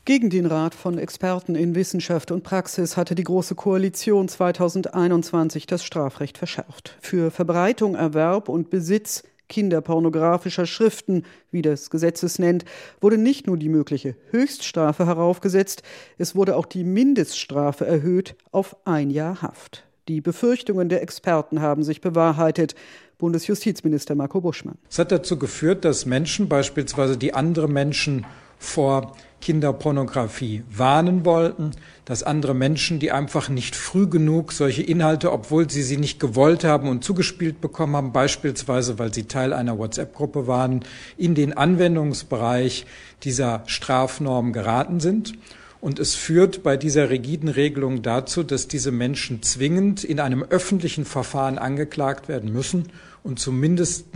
Gegen 0.07 0.29
den 0.29 0.45
Rat 0.45 0.75
von 0.75 0.99
Experten 0.99 1.55
in 1.55 1.75
Wissenschaft 1.75 2.31
und 2.31 2.43
Praxis 2.43 2.99
hatte 2.99 3.15
die 3.15 3.25
Große 3.25 3.55
Koalition 3.55 4.29
2021 4.29 5.67
das 5.67 5.83
Strafrecht 5.83 6.37
verschärft. 6.37 6.95
Für 7.01 7.31
Verbreitung, 7.31 7.95
Erwerb 7.95 8.51
und 8.51 8.69
Besitz 8.69 9.23
kinderpornografischer 9.49 10.67
Schriften, 10.67 11.25
wie 11.51 11.63
das 11.63 11.89
Gesetz 11.89 12.23
es 12.23 12.39
nennt, 12.39 12.67
wurde 13.01 13.17
nicht 13.17 13.47
nur 13.47 13.57
die 13.57 13.71
mögliche 13.71 14.15
Höchststrafe 14.31 15.07
heraufgesetzt, 15.07 15.83
es 16.19 16.37
wurde 16.37 16.57
auch 16.57 16.67
die 16.67 16.85
Mindeststrafe 16.85 17.87
erhöht 17.87 18.37
auf 18.53 18.77
ein 18.85 19.09
Jahr 19.09 19.41
Haft. 19.41 19.85
Die 20.09 20.21
Befürchtungen 20.21 20.91
der 20.91 21.01
Experten 21.01 21.63
haben 21.63 21.83
sich 21.83 22.03
bewahrheitet. 22.03 22.75
Bundesjustizminister 23.17 24.15
Marco 24.15 24.43
Buschmann. 24.43 24.77
Es 24.91 24.99
hat 24.99 25.13
dazu 25.13 25.39
geführt, 25.39 25.87
dass 25.87 26.05
Menschen 26.05 26.47
beispielsweise, 26.51 27.17
die 27.17 27.33
andere 27.33 27.69
Menschen 27.69 28.27
vor 28.59 29.13
Kinderpornografie 29.45 30.63
warnen 30.75 31.27
wollten, 31.27 31.73
dass 32.07 32.23
andere 32.23 32.55
Menschen, 32.55 32.99
die 32.99 33.13
einfach 33.13 33.51
nicht 33.51 33.77
früh 33.77 34.09
genug 34.09 34.53
solche 34.53 34.83
Inhalte, 34.83 35.31
obwohl 35.33 35.69
sie 35.69 35.83
sie 35.83 35.99
nicht 35.99 36.19
gewollt 36.19 36.65
haben 36.65 36.89
und 36.89 37.05
zugespielt 37.05 37.61
bekommen 37.61 37.95
haben, 37.95 38.13
beispielsweise 38.13 38.99
weil 38.99 39.13
sie 39.13 39.25
Teil 39.25 39.53
einer 39.53 39.79
WhatsApp-Gruppe 39.79 40.47
waren, 40.47 40.81
in 41.19 41.35
den 41.35 41.53
Anwendungsbereich 41.53 42.87
dieser 43.23 43.65
Strafnorm 43.67 44.55
geraten 44.55 44.99
sind. 44.99 45.35
Und 45.83 45.99
es 45.99 46.15
führt 46.15 46.63
bei 46.63 46.79
dieser 46.79 47.11
rigiden 47.11 47.51
Regelung 47.51 48.01
dazu, 48.01 48.45
dass 48.45 48.67
diese 48.67 48.93
Menschen 48.93 49.43
zwingend 49.43 50.05
in 50.05 50.21
einem 50.21 50.43
öffentlichen 50.43 51.05
Verfahren 51.05 51.59
angeklagt 51.59 52.29
werden 52.29 52.51
müssen 52.51 52.89
und 53.23 53.39
zumindest 53.39 54.07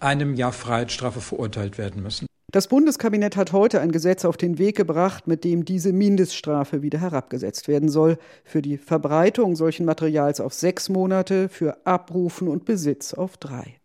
einem 0.00 0.34
Jahr 0.34 0.52
Freiheitsstrafe 0.52 1.20
verurteilt 1.20 1.78
werden 1.78 2.02
müssen. 2.02 2.26
Das 2.54 2.68
Bundeskabinett 2.68 3.36
hat 3.36 3.50
heute 3.50 3.80
ein 3.80 3.90
Gesetz 3.90 4.24
auf 4.24 4.36
den 4.36 4.58
Weg 4.58 4.76
gebracht, 4.76 5.26
mit 5.26 5.42
dem 5.42 5.64
diese 5.64 5.92
Mindeststrafe 5.92 6.82
wieder 6.82 7.00
herabgesetzt 7.00 7.66
werden 7.66 7.88
soll. 7.88 8.16
Für 8.44 8.62
die 8.62 8.78
Verbreitung 8.78 9.56
solchen 9.56 9.84
Materials 9.84 10.40
auf 10.40 10.54
sechs 10.54 10.88
Monate, 10.88 11.48
für 11.48 11.84
Abrufen 11.84 12.46
und 12.46 12.64
Besitz 12.64 13.12
auf 13.12 13.38
drei. 13.38 13.80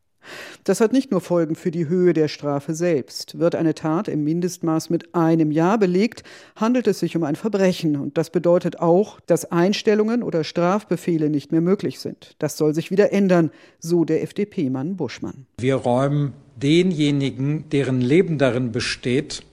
Das 0.66 0.82
hat 0.82 0.94
nicht 0.94 1.10
nur 1.10 1.20
Folgen 1.20 1.56
für 1.56 1.72
die 1.72 1.88
Höhe 1.88 2.14
der 2.14 2.28
Strafe 2.28 2.76
selbst. 2.76 3.40
Wird 3.40 3.56
eine 3.56 3.74
Tat 3.74 4.08
im 4.08 4.24
Mindestmaß 4.24 4.92
mit 4.92 5.16
einem 5.16 5.50
Jahr 5.50 5.80
belegt, 5.80 6.22
handelt 6.56 6.86
es 6.86 7.00
sich 7.00 7.18
um 7.18 7.24
ein 7.24 7.36
Verbrechen. 7.36 7.96
Und 7.96 8.20
das 8.20 8.30
bedeutet 8.30 8.80
auch, 8.80 9.20
dass 9.22 9.52
Einstellungen 9.52 10.22
oder 10.22 10.44
Strafbefehle 10.44 11.32
nicht 11.32 11.52
mehr 11.52 11.62
möglich 11.62 12.00
sind. 12.00 12.36
Das 12.38 12.56
soll 12.56 12.76
sich 12.76 12.92
wieder 12.92 13.12
ändern, 13.14 13.50
so 13.80 14.06
der 14.06 14.22
FDP-Mann 14.22 14.96
Buschmann. 14.96 15.48
Wir 15.58 15.74
räumen 15.74 16.34
denjenigen, 16.60 17.70
deren 17.70 18.02
Leben 18.02 18.38
darin 18.38 18.72
besteht, 18.72 19.44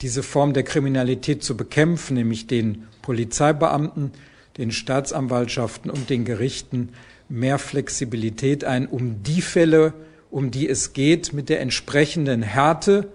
diese 0.00 0.22
Form 0.22 0.52
der 0.52 0.62
Kriminalität 0.62 1.42
zu 1.42 1.56
bekämpfen, 1.56 2.14
nämlich 2.14 2.46
den 2.46 2.84
Polizeibeamten, 3.02 4.12
den 4.56 4.70
Staatsanwaltschaften 4.70 5.90
und 5.90 6.10
den 6.10 6.24
Gerichten, 6.24 6.90
mehr 7.28 7.58
Flexibilität 7.58 8.64
ein, 8.64 8.86
um 8.86 9.22
die 9.22 9.42
Fälle, 9.42 9.92
um 10.30 10.50
die 10.50 10.68
es 10.68 10.92
geht, 10.92 11.32
mit 11.32 11.48
der 11.48 11.60
entsprechenden 11.60 12.42
Härte 12.42 13.08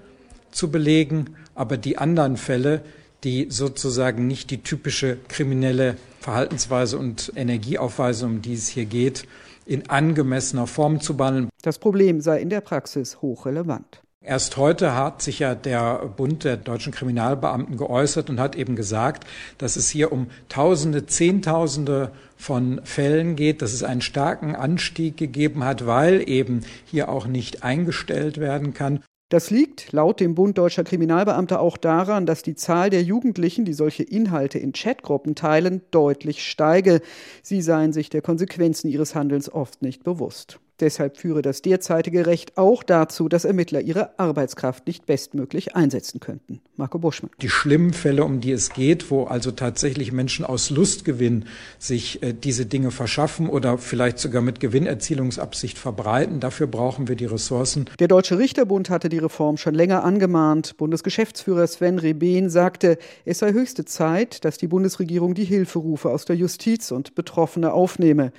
zu 0.51 0.69
belegen, 0.69 1.35
aber 1.55 1.77
die 1.77 1.97
anderen 1.97 2.37
Fälle, 2.37 2.81
die 3.23 3.47
sozusagen 3.49 4.27
nicht 4.27 4.51
die 4.51 4.61
typische 4.61 5.17
kriminelle 5.27 5.97
Verhaltensweise 6.19 6.97
und 6.97 7.31
Energie 7.35 7.77
aufweisen, 7.77 8.29
um 8.29 8.41
die 8.41 8.53
es 8.53 8.67
hier 8.67 8.85
geht, 8.85 9.25
in 9.65 9.89
angemessener 9.89 10.67
Form 10.67 10.99
zu 10.99 11.17
behandeln. 11.17 11.49
Das 11.61 11.79
Problem 11.79 12.21
sei 12.21 12.41
in 12.41 12.49
der 12.49 12.61
Praxis 12.61 13.21
hochrelevant. 13.21 14.01
Erst 14.25 14.55
heute 14.55 14.95
hat 14.95 15.21
sich 15.21 15.39
ja 15.39 15.53
der 15.53 16.05
Bund 16.15 16.45
der 16.45 16.55
deutschen 16.55 16.93
Kriminalbeamten 16.93 17.75
geäußert 17.75 18.29
und 18.29 18.39
hat 18.39 18.55
eben 18.55 18.77
gesagt, 18.77 19.27
dass 19.57 19.75
es 19.75 19.89
hier 19.89 20.13
um 20.13 20.27
Tausende, 20.47 21.05
Zehntausende 21.05 22.11
von 22.37 22.79
Fällen 22.85 23.35
geht, 23.35 23.61
dass 23.61 23.73
es 23.73 23.83
einen 23.83 23.99
starken 23.99 24.55
Anstieg 24.55 25.17
gegeben 25.17 25.65
hat, 25.65 25.85
weil 25.85 26.27
eben 26.29 26.61
hier 26.85 27.09
auch 27.09 27.27
nicht 27.27 27.63
eingestellt 27.63 28.37
werden 28.37 28.73
kann. 28.73 29.03
Das 29.33 29.49
liegt 29.49 29.91
laut 29.91 30.19
dem 30.19 30.35
Bund 30.35 30.59
deutscher 30.59 30.83
Kriminalbeamter 30.83 31.59
auch 31.59 31.77
daran, 31.77 32.27
dass 32.27 32.43
die 32.43 32.53
Zahl 32.53 32.91
der 32.91 33.01
Jugendlichen, 33.01 33.65
die 33.65 33.73
solche 33.73 34.03
Inhalte 34.03 34.59
in 34.59 34.73
Chatgruppen 34.73 35.33
teilen, 35.33 35.81
deutlich 35.89 36.47
steige. 36.47 37.01
Sie 37.41 37.63
seien 37.63 37.93
sich 37.93 38.11
der 38.11 38.21
Konsequenzen 38.21 38.89
ihres 38.89 39.15
Handelns 39.15 39.51
oft 39.51 39.81
nicht 39.81 40.03
bewusst. 40.03 40.59
Deshalb 40.79 41.17
führe 41.17 41.41
das 41.41 41.61
derzeitige 41.61 42.25
Recht 42.25 42.57
auch 42.57 42.81
dazu, 42.81 43.29
dass 43.29 43.45
Ermittler 43.45 43.81
ihre 43.81 44.17
Arbeitskraft 44.17 44.87
nicht 44.87 45.05
bestmöglich 45.05 45.75
einsetzen 45.75 46.19
könnten. 46.19 46.61
Marco 46.75 46.97
Buschmann. 46.97 47.29
Die 47.41 47.49
schlimmen 47.49 47.93
Fälle, 47.93 48.23
um 48.23 48.41
die 48.41 48.51
es 48.51 48.71
geht, 48.71 49.11
wo 49.11 49.25
also 49.25 49.51
tatsächlich 49.51 50.11
Menschen 50.11 50.43
aus 50.43 50.71
Lustgewinn 50.71 51.45
sich 51.77 52.23
äh, 52.23 52.33
diese 52.33 52.65
Dinge 52.65 52.89
verschaffen 52.89 53.47
oder 53.47 53.77
vielleicht 53.77 54.17
sogar 54.17 54.41
mit 54.41 54.59
Gewinnerzielungsabsicht 54.59 55.77
verbreiten, 55.77 56.39
dafür 56.39 56.65
brauchen 56.65 57.07
wir 57.07 57.15
die 57.15 57.25
Ressourcen. 57.25 57.85
Der 57.99 58.07
Deutsche 58.07 58.39
Richterbund 58.39 58.89
hatte 58.89 59.09
die 59.09 59.19
Reform 59.19 59.57
schon 59.57 59.75
länger 59.75 60.03
angemahnt. 60.03 60.77
Bundesgeschäftsführer 60.77 61.67
Sven 61.67 61.99
Reben 61.99 62.49
sagte, 62.49 62.97
es 63.25 63.39
sei 63.39 63.53
höchste 63.53 63.85
Zeit, 63.85 64.43
dass 64.43 64.57
die 64.57 64.67
Bundesregierung 64.67 65.35
die 65.35 65.45
Hilferufe 65.45 66.09
aus 66.09 66.25
der 66.25 66.35
Justiz 66.35 66.91
und 66.91 67.13
Betroffene 67.13 67.71
aufnehme. 67.71 68.31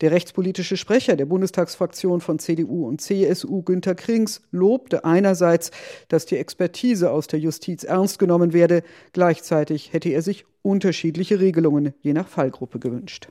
Der 0.00 0.12
rechtspolitische 0.12 0.78
Sprecher 0.78 1.16
der 1.16 1.26
Bundestagsfraktion 1.26 2.22
von 2.22 2.38
CDU 2.38 2.88
und 2.88 3.02
CSU, 3.02 3.62
Günter 3.62 3.94
Krings, 3.94 4.40
lobte 4.50 5.04
einerseits, 5.04 5.70
dass 6.08 6.24
die 6.24 6.38
Expertise 6.38 7.10
aus 7.10 7.26
der 7.26 7.38
Justiz 7.38 7.84
ernst 7.84 8.18
genommen 8.18 8.54
werde. 8.54 8.82
Gleichzeitig 9.12 9.92
hätte 9.92 10.08
er 10.08 10.22
sich 10.22 10.46
unterschiedliche 10.62 11.40
Regelungen 11.40 11.92
je 12.00 12.14
nach 12.14 12.28
Fallgruppe 12.28 12.78
gewünscht. 12.78 13.28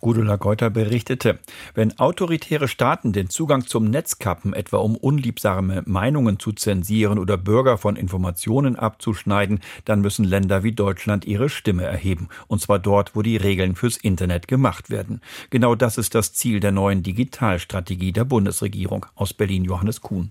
Gudula 0.00 0.36
Geuter 0.36 0.70
berichtete, 0.70 1.40
wenn 1.74 1.98
autoritäre 1.98 2.68
Staaten 2.68 3.12
den 3.12 3.30
Zugang 3.30 3.66
zum 3.66 3.84
Netz 3.84 4.18
kappen, 4.18 4.52
etwa 4.52 4.76
um 4.78 4.96
unliebsame 4.96 5.82
Meinungen 5.86 6.38
zu 6.38 6.52
zensieren 6.52 7.18
oder 7.18 7.36
Bürger 7.36 7.78
von 7.78 7.96
Informationen 7.96 8.76
abzuschneiden, 8.76 9.60
dann 9.84 10.00
müssen 10.00 10.24
Länder 10.24 10.62
wie 10.62 10.72
Deutschland 10.72 11.24
ihre 11.24 11.48
Stimme 11.48 11.84
erheben. 11.84 12.28
Und 12.46 12.60
zwar 12.60 12.78
dort, 12.78 13.16
wo 13.16 13.22
die 13.22 13.36
Regeln 13.36 13.74
fürs 13.74 13.96
Internet 13.96 14.46
gemacht 14.46 14.88
werden. 14.88 15.20
Genau 15.50 15.74
das 15.74 15.98
ist 15.98 16.14
das 16.14 16.32
Ziel 16.32 16.60
der 16.60 16.72
neuen 16.72 17.02
Digitalstrategie 17.02 18.12
der 18.12 18.24
Bundesregierung. 18.24 19.06
Aus 19.16 19.34
Berlin 19.34 19.64
Johannes 19.64 20.00
Kuhn. 20.00 20.30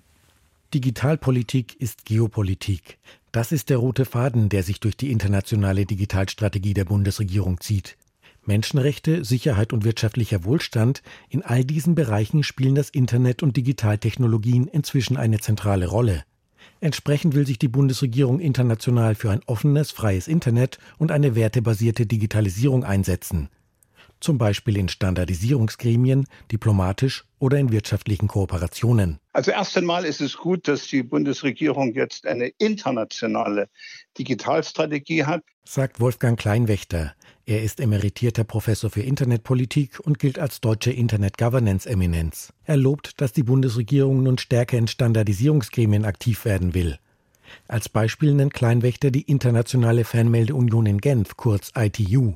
Digitalpolitik 0.73 1.75
ist 1.79 2.05
Geopolitik. 2.05 2.97
Das 3.31 3.51
ist 3.51 3.69
der 3.69 3.77
rote 3.77 4.05
Faden, 4.05 4.49
der 4.49 4.63
sich 4.63 4.79
durch 4.79 4.97
die 4.97 5.11
internationale 5.11 5.85
Digitalstrategie 5.85 6.73
der 6.73 6.85
Bundesregierung 6.85 7.59
zieht. 7.59 7.97
Menschenrechte, 8.47 9.23
Sicherheit 9.23 9.73
und 9.73 9.83
wirtschaftlicher 9.83 10.43
Wohlstand, 10.43 11.03
in 11.29 11.43
all 11.43 11.63
diesen 11.63 11.95
Bereichen 11.95 12.43
spielen 12.43 12.75
das 12.75 12.89
Internet 12.89 13.43
und 13.43 13.57
Digitaltechnologien 13.57 14.67
inzwischen 14.67 15.17
eine 15.17 15.39
zentrale 15.39 15.87
Rolle. 15.87 16.23
Entsprechend 16.79 17.35
will 17.35 17.45
sich 17.45 17.59
die 17.59 17.67
Bundesregierung 17.67 18.39
international 18.39 19.15
für 19.15 19.31
ein 19.31 19.41
offenes, 19.45 19.91
freies 19.91 20.27
Internet 20.27 20.79
und 20.97 21.11
eine 21.11 21.35
wertebasierte 21.35 22.05
Digitalisierung 22.05 22.83
einsetzen. 22.83 23.49
Zum 24.19 24.37
Beispiel 24.37 24.77
in 24.77 24.89
Standardisierungsgremien, 24.89 26.25
diplomatisch 26.51 27.25
oder 27.39 27.59
in 27.59 27.71
wirtschaftlichen 27.71 28.27
Kooperationen. 28.27 29.19
Also 29.33 29.51
erst 29.51 29.77
einmal 29.77 30.05
ist 30.05 30.21
es 30.21 30.37
gut, 30.37 30.67
dass 30.67 30.87
die 30.87 31.03
Bundesregierung 31.03 31.93
jetzt 31.93 32.25
eine 32.25 32.47
internationale 32.57 33.69
Digitalstrategie 34.17 35.25
hat, 35.25 35.43
sagt 35.63 35.99
Wolfgang 35.99 36.39
Kleinwächter. 36.39 37.13
Er 37.45 37.61
ist 37.61 37.79
emeritierter 37.79 38.43
Professor 38.43 38.89
für 38.89 39.01
Internetpolitik 39.01 39.99
und 39.99 40.19
gilt 40.19 40.39
als 40.39 40.59
deutsche 40.61 40.91
Internet 40.91 41.37
Governance 41.37 41.87
Eminenz. 41.87 42.51
Er 42.65 42.77
lobt, 42.77 43.21
dass 43.21 43.33
die 43.33 43.43
Bundesregierung 43.43 44.23
nun 44.23 44.37
stärker 44.37 44.77
in 44.77 44.87
Standardisierungsgremien 44.87 46.05
aktiv 46.05 46.45
werden 46.45 46.73
will. 46.73 46.97
Als 47.67 47.89
Beispiel 47.89 48.33
nennt 48.33 48.53
Kleinwächter 48.53 49.11
die 49.11 49.21
Internationale 49.21 50.03
Fanmeldeunion 50.03 50.85
in 50.85 50.99
Genf, 50.99 51.37
kurz 51.37 51.71
ITU. 51.77 52.35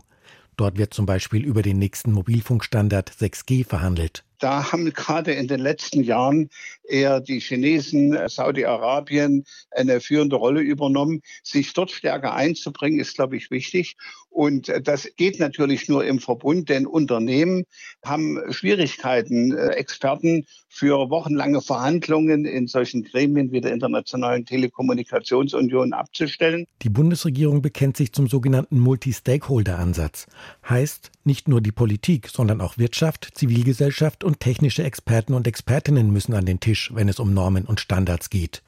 Dort 0.61 0.77
wird 0.77 0.93
zum 0.93 1.07
Beispiel 1.07 1.43
über 1.43 1.63
den 1.63 1.79
nächsten 1.79 2.11
Mobilfunkstandard 2.11 3.09
6G 3.09 3.65
verhandelt. 3.65 4.23
Da 4.41 4.71
haben 4.71 4.91
gerade 4.91 5.33
in 5.33 5.47
den 5.47 5.59
letzten 5.59 6.03
Jahren 6.03 6.49
eher 6.83 7.21
die 7.21 7.39
Chinesen, 7.39 8.17
Saudi-Arabien 8.27 9.45
eine 9.69 10.01
führende 10.01 10.35
Rolle 10.35 10.61
übernommen. 10.61 11.21
Sich 11.43 11.73
dort 11.73 11.91
stärker 11.91 12.33
einzubringen, 12.33 12.99
ist, 12.99 13.13
glaube 13.13 13.37
ich, 13.37 13.51
wichtig. 13.51 13.97
Und 14.31 14.71
das 14.83 15.09
geht 15.17 15.39
natürlich 15.39 15.89
nur 15.89 16.05
im 16.05 16.19
Verbund, 16.19 16.69
denn 16.69 16.87
Unternehmen 16.87 17.65
haben 18.03 18.39
Schwierigkeiten, 18.49 19.51
äh, 19.51 19.71
Experten 19.71 20.45
für 20.69 21.09
wochenlange 21.09 21.61
Verhandlungen 21.61 22.45
in 22.45 22.65
solchen 22.67 23.03
Gremien 23.03 23.51
wie 23.51 23.59
der 23.59 23.73
Internationalen 23.73 24.45
Telekommunikationsunion 24.45 25.91
abzustellen. 25.91 26.65
Die 26.81 26.89
Bundesregierung 26.89 27.61
bekennt 27.61 27.97
sich 27.97 28.13
zum 28.13 28.29
sogenannten 28.29 28.79
Multi-Stakeholder-Ansatz. 28.79 30.27
Heißt, 30.67 31.11
nicht 31.25 31.49
nur 31.49 31.59
die 31.59 31.73
Politik, 31.73 32.29
sondern 32.29 32.61
auch 32.61 32.77
Wirtschaft, 32.77 33.31
Zivilgesellschaft 33.35 34.23
und 34.23 34.30
technische 34.39 34.83
Experten 34.83 35.33
und 35.33 35.47
Expertinnen 35.47 36.11
müssen 36.11 36.33
an 36.33 36.45
den 36.45 36.59
Tisch, 36.59 36.91
wenn 36.93 37.09
es 37.09 37.19
um 37.19 37.33
Normen 37.33 37.65
und 37.65 37.79
Standards 37.79 38.29
geht. 38.29 38.63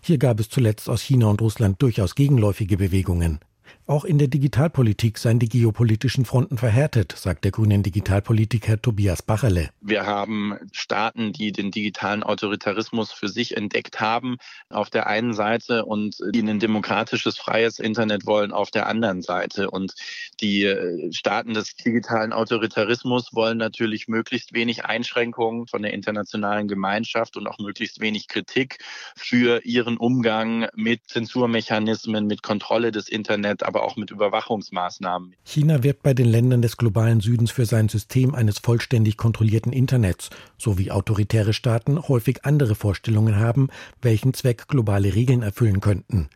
Hier 0.00 0.18
gab 0.18 0.40
es 0.40 0.48
zuletzt 0.48 0.88
aus 0.88 1.02
China 1.02 1.26
und 1.26 1.40
Russland 1.40 1.80
durchaus 1.80 2.14
gegenläufige 2.14 2.76
Bewegungen. 2.76 3.40
Auch 3.88 4.04
in 4.04 4.18
der 4.18 4.28
Digitalpolitik 4.28 5.16
seien 5.16 5.38
die 5.38 5.48
geopolitischen 5.48 6.26
Fronten 6.26 6.58
verhärtet, 6.58 7.14
sagt 7.16 7.44
der 7.44 7.52
grünen 7.52 7.82
Digitalpolitiker 7.82 8.82
Tobias 8.82 9.22
Bacherle. 9.22 9.70
Wir 9.80 10.04
haben 10.04 10.58
Staaten, 10.72 11.32
die 11.32 11.52
den 11.52 11.70
digitalen 11.70 12.22
Autoritarismus 12.22 13.12
für 13.12 13.28
sich 13.28 13.56
entdeckt 13.56 13.98
haben, 13.98 14.36
auf 14.68 14.90
der 14.90 15.06
einen 15.06 15.32
Seite 15.32 15.86
und 15.86 16.18
die 16.34 16.42
ein 16.42 16.58
demokratisches, 16.58 17.38
freies 17.38 17.78
Internet 17.78 18.26
wollen 18.26 18.52
auf 18.52 18.70
der 18.70 18.88
anderen 18.88 19.22
Seite. 19.22 19.70
Und 19.70 19.94
die 20.42 20.64
äh, 20.64 21.10
Staaten 21.10 21.54
des 21.54 21.74
digitalen 21.74 22.34
Autoritarismus 22.34 23.32
wollen 23.32 23.56
natürlich 23.56 24.06
möglichst 24.06 24.52
wenig 24.52 24.84
Einschränkungen 24.84 25.66
von 25.66 25.80
der 25.80 25.94
internationalen 25.94 26.68
Gemeinschaft 26.68 27.38
und 27.38 27.46
auch 27.46 27.58
möglichst 27.58 28.00
wenig 28.00 28.28
Kritik 28.28 28.80
für 29.16 29.64
ihren 29.64 29.96
Umgang 29.96 30.68
mit 30.74 31.08
Zensurmechanismen, 31.08 32.26
mit 32.26 32.42
Kontrolle 32.42 32.92
des 32.92 33.08
Internets, 33.08 33.62
aber 33.62 33.77
aber 33.78 33.86
auch 33.86 33.96
mit 33.96 34.10
Überwachungsmaßnahmen. 34.10 35.34
China 35.44 35.82
wirbt 35.82 36.02
bei 36.02 36.12
den 36.12 36.26
Ländern 36.26 36.62
des 36.62 36.76
globalen 36.76 37.20
Südens 37.20 37.50
für 37.52 37.64
sein 37.64 37.88
System 37.88 38.34
eines 38.34 38.58
vollständig 38.58 39.16
kontrollierten 39.16 39.72
Internets, 39.72 40.30
so 40.56 40.78
wie 40.78 40.90
autoritäre 40.90 41.52
Staaten 41.52 42.08
häufig 42.08 42.44
andere 42.44 42.74
Vorstellungen 42.74 43.36
haben, 43.36 43.68
welchen 44.02 44.34
Zweck 44.34 44.66
globale 44.66 45.14
Regeln 45.14 45.42
erfüllen 45.42 45.80
könnten. 45.80 46.28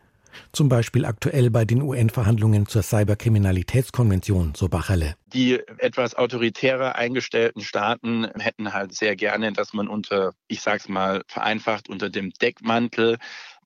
Zum 0.51 0.69
Beispiel 0.69 1.05
aktuell 1.05 1.51
bei 1.51 1.65
den 1.65 1.81
UN-Verhandlungen 1.81 2.65
zur 2.65 2.81
Cyberkriminalitätskonvention, 2.81 4.53
so 4.55 4.67
Bacherle. 4.67 5.15
Die 5.27 5.59
etwas 5.77 6.15
autoritärer 6.15 6.95
eingestellten 6.95 7.61
Staaten 7.61 8.27
hätten 8.39 8.73
halt 8.73 8.93
sehr 8.93 9.15
gerne, 9.15 9.53
dass 9.53 9.73
man 9.73 9.87
unter, 9.87 10.33
ich 10.47 10.61
sag's 10.61 10.89
mal 10.89 11.23
vereinfacht, 11.27 11.89
unter 11.89 12.09
dem 12.09 12.31
Deckmantel 12.31 13.17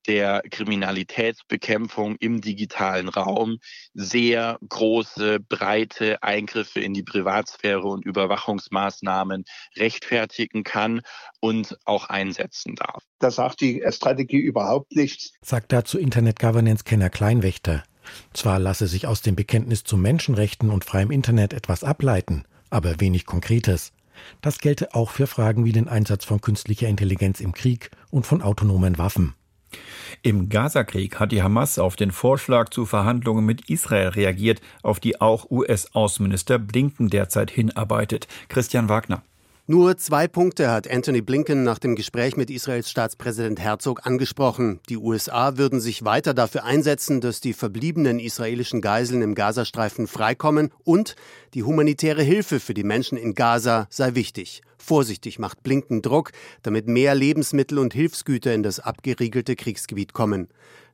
der 0.07 0.41
Kriminalitätsbekämpfung 0.49 2.15
im 2.19 2.41
digitalen 2.41 3.09
Raum 3.09 3.57
sehr 3.93 4.57
große, 4.67 5.39
breite 5.39 6.23
Eingriffe 6.23 6.79
in 6.79 6.93
die 6.93 7.03
Privatsphäre 7.03 7.87
und 7.87 8.05
Überwachungsmaßnahmen 8.05 9.43
rechtfertigen 9.75 10.63
kann 10.63 11.01
und 11.39 11.77
auch 11.85 12.09
einsetzen 12.09 12.75
darf. 12.75 13.03
Da 13.19 13.31
sagt 13.31 13.61
die 13.61 13.83
Strategie 13.89 14.39
überhaupt 14.39 14.95
nichts. 14.95 15.33
Sagt 15.41 15.71
dazu 15.71 15.97
Internet 15.97 16.39
Governance-Kenner 16.39 17.09
Kleinwächter. 17.09 17.83
Zwar 18.33 18.59
lasse 18.59 18.87
sich 18.87 19.05
aus 19.05 19.21
dem 19.21 19.35
Bekenntnis 19.35 19.83
zu 19.83 19.97
Menschenrechten 19.97 20.69
und 20.69 20.85
freiem 20.85 21.11
Internet 21.11 21.53
etwas 21.53 21.83
ableiten, 21.83 22.45
aber 22.69 22.99
wenig 22.99 23.25
Konkretes. 23.25 23.91
Das 24.41 24.59
gelte 24.59 24.95
auch 24.95 25.11
für 25.11 25.27
Fragen 25.27 25.65
wie 25.65 25.71
den 25.71 25.87
Einsatz 25.87 26.25
von 26.25 26.41
künstlicher 26.41 26.87
Intelligenz 26.87 27.39
im 27.39 27.53
Krieg 27.53 27.91
und 28.09 28.25
von 28.25 28.41
autonomen 28.41 28.97
Waffen. 28.97 29.35
Im 30.21 30.49
Gazakrieg 30.49 31.19
hat 31.19 31.31
die 31.31 31.43
Hamas 31.43 31.79
auf 31.79 31.95
den 31.95 32.11
Vorschlag 32.11 32.69
zu 32.69 32.85
Verhandlungen 32.85 33.45
mit 33.45 33.69
Israel 33.69 34.09
reagiert, 34.09 34.61
auf 34.81 34.99
die 34.99 35.21
auch 35.21 35.49
US-Außenminister 35.51 36.59
Blinken 36.59 37.09
derzeit 37.09 37.51
hinarbeitet. 37.51 38.27
Christian 38.49 38.89
Wagner. 38.89 39.23
Nur 39.69 39.97
zwei 39.97 40.29
Punkte 40.29 40.71
hat 40.71 40.89
Anthony 40.89 41.19
Blinken 41.19 41.63
nach 41.63 41.77
dem 41.77 41.97
Gespräch 41.97 42.37
mit 42.37 42.49
Israels 42.49 42.89
Staatspräsident 42.89 43.59
Herzog 43.59 44.05
angesprochen. 44.05 44.79
Die 44.87 44.95
USA 44.95 45.57
würden 45.57 45.81
sich 45.81 46.05
weiter 46.05 46.33
dafür 46.33 46.63
einsetzen, 46.63 47.19
dass 47.19 47.41
die 47.41 47.51
verbliebenen 47.51 48.17
israelischen 48.17 48.79
Geiseln 48.79 49.21
im 49.21 49.35
Gazastreifen 49.35 50.07
freikommen 50.07 50.71
und 50.85 51.17
die 51.53 51.63
humanitäre 51.63 52.23
Hilfe 52.23 52.61
für 52.61 52.73
die 52.73 52.85
Menschen 52.85 53.17
in 53.17 53.33
Gaza 53.33 53.87
sei 53.89 54.15
wichtig. 54.15 54.61
Vorsichtig 54.77 55.39
macht 55.39 55.63
Blinken 55.63 56.01
Druck, 56.01 56.31
damit 56.63 56.87
mehr 56.87 57.15
Lebensmittel 57.15 57.79
und 57.79 57.93
Hilfsgüter 57.93 58.53
in 58.53 58.63
das 58.63 58.79
abgeriegelte 58.79 59.55
Kriegsgebiet 59.55 60.13
kommen. 60.13 60.47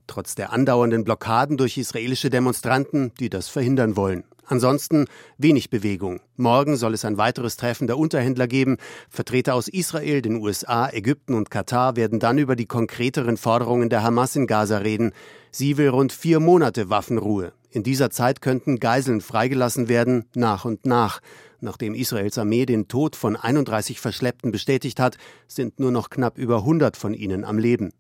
Trotz 0.08 0.36
der 0.36 0.52
andauernden 0.52 1.04
Blockaden 1.04 1.58
durch 1.58 1.78
israelische 1.78 2.30
Demonstranten, 2.30 3.12
die 3.20 3.30
das 3.30 3.48
verhindern 3.48 3.96
wollen. 3.96 4.26
Ansonsten 4.46 5.06
wenig 5.38 5.70
Bewegung. 5.70 6.20
Morgen 6.36 6.76
soll 6.76 6.94
es 6.94 7.06
ein 7.06 7.18
weiteres 7.18 7.56
Treffen 7.56 7.88
der 7.88 7.98
Unterhändler 7.98 8.48
geben. 8.48 8.78
Vertreter 9.10 9.56
aus 9.56 9.70
Israel, 9.70 10.22
den 10.22 10.36
USA, 10.36 10.90
Ägypten 10.90 11.34
und 11.34 11.50
Katar 11.50 11.96
werden 11.96 12.20
dann 12.20 12.38
über 12.38 12.58
die 12.58 12.66
konkreteren 12.66 13.38
Forderungen 13.38 13.90
der 13.90 14.04
Hamas 14.04 14.36
in 14.36 14.46
Gaza 14.46 14.80
reden. 14.80 15.14
Sie 15.52 15.78
will 15.78 15.90
rund 15.90 16.12
vier 16.12 16.42
Monate 16.42 16.90
Waffenruhe. 16.90 17.54
In 17.70 17.84
dieser 17.84 18.10
Zeit 18.10 18.42
könnten 18.42 18.80
Geiseln 18.80 19.22
freigelassen 19.22 19.88
werden, 19.88 20.26
nach 20.36 20.66
und 20.66 20.86
nach. 20.86 21.22
Nachdem 21.64 21.96
Israels 21.96 22.38
Armee 22.38 22.66
den 22.66 22.90
Tod 22.90 23.16
von 23.16 23.38
31 23.38 24.02
Verschleppten 24.02 24.52
bestätigt 24.52 25.00
hat, 25.00 25.18
sind 25.48 25.80
nur 25.80 25.92
noch 25.92 26.10
knapp 26.10 26.38
über 26.38 26.58
100 26.58 26.98
von 26.98 27.14
ihnen 27.14 27.46
am 27.46 27.58
Leben. 27.58 27.94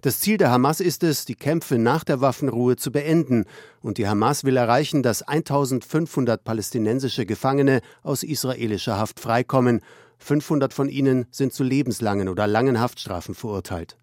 Das 0.00 0.20
Ziel 0.20 0.36
der 0.36 0.52
Hamas 0.52 0.78
ist 0.78 1.02
es, 1.02 1.24
die 1.24 1.34
Kämpfe 1.34 1.76
nach 1.76 2.04
der 2.04 2.20
Waffenruhe 2.20 2.76
zu 2.76 2.92
beenden. 2.92 3.46
Und 3.80 3.98
die 3.98 4.06
Hamas 4.06 4.44
will 4.44 4.56
erreichen, 4.56 5.02
dass 5.02 5.22
1500 5.22 6.44
palästinensische 6.44 7.26
Gefangene 7.26 7.80
aus 8.04 8.22
israelischer 8.22 8.96
Haft 8.96 9.18
freikommen. 9.18 9.80
500 10.18 10.72
von 10.72 10.88
ihnen 10.88 11.26
sind 11.32 11.52
zu 11.52 11.64
lebenslangen 11.64 12.28
oder 12.28 12.46
langen 12.46 12.78
Haftstrafen 12.78 13.34
verurteilt. 13.34 13.96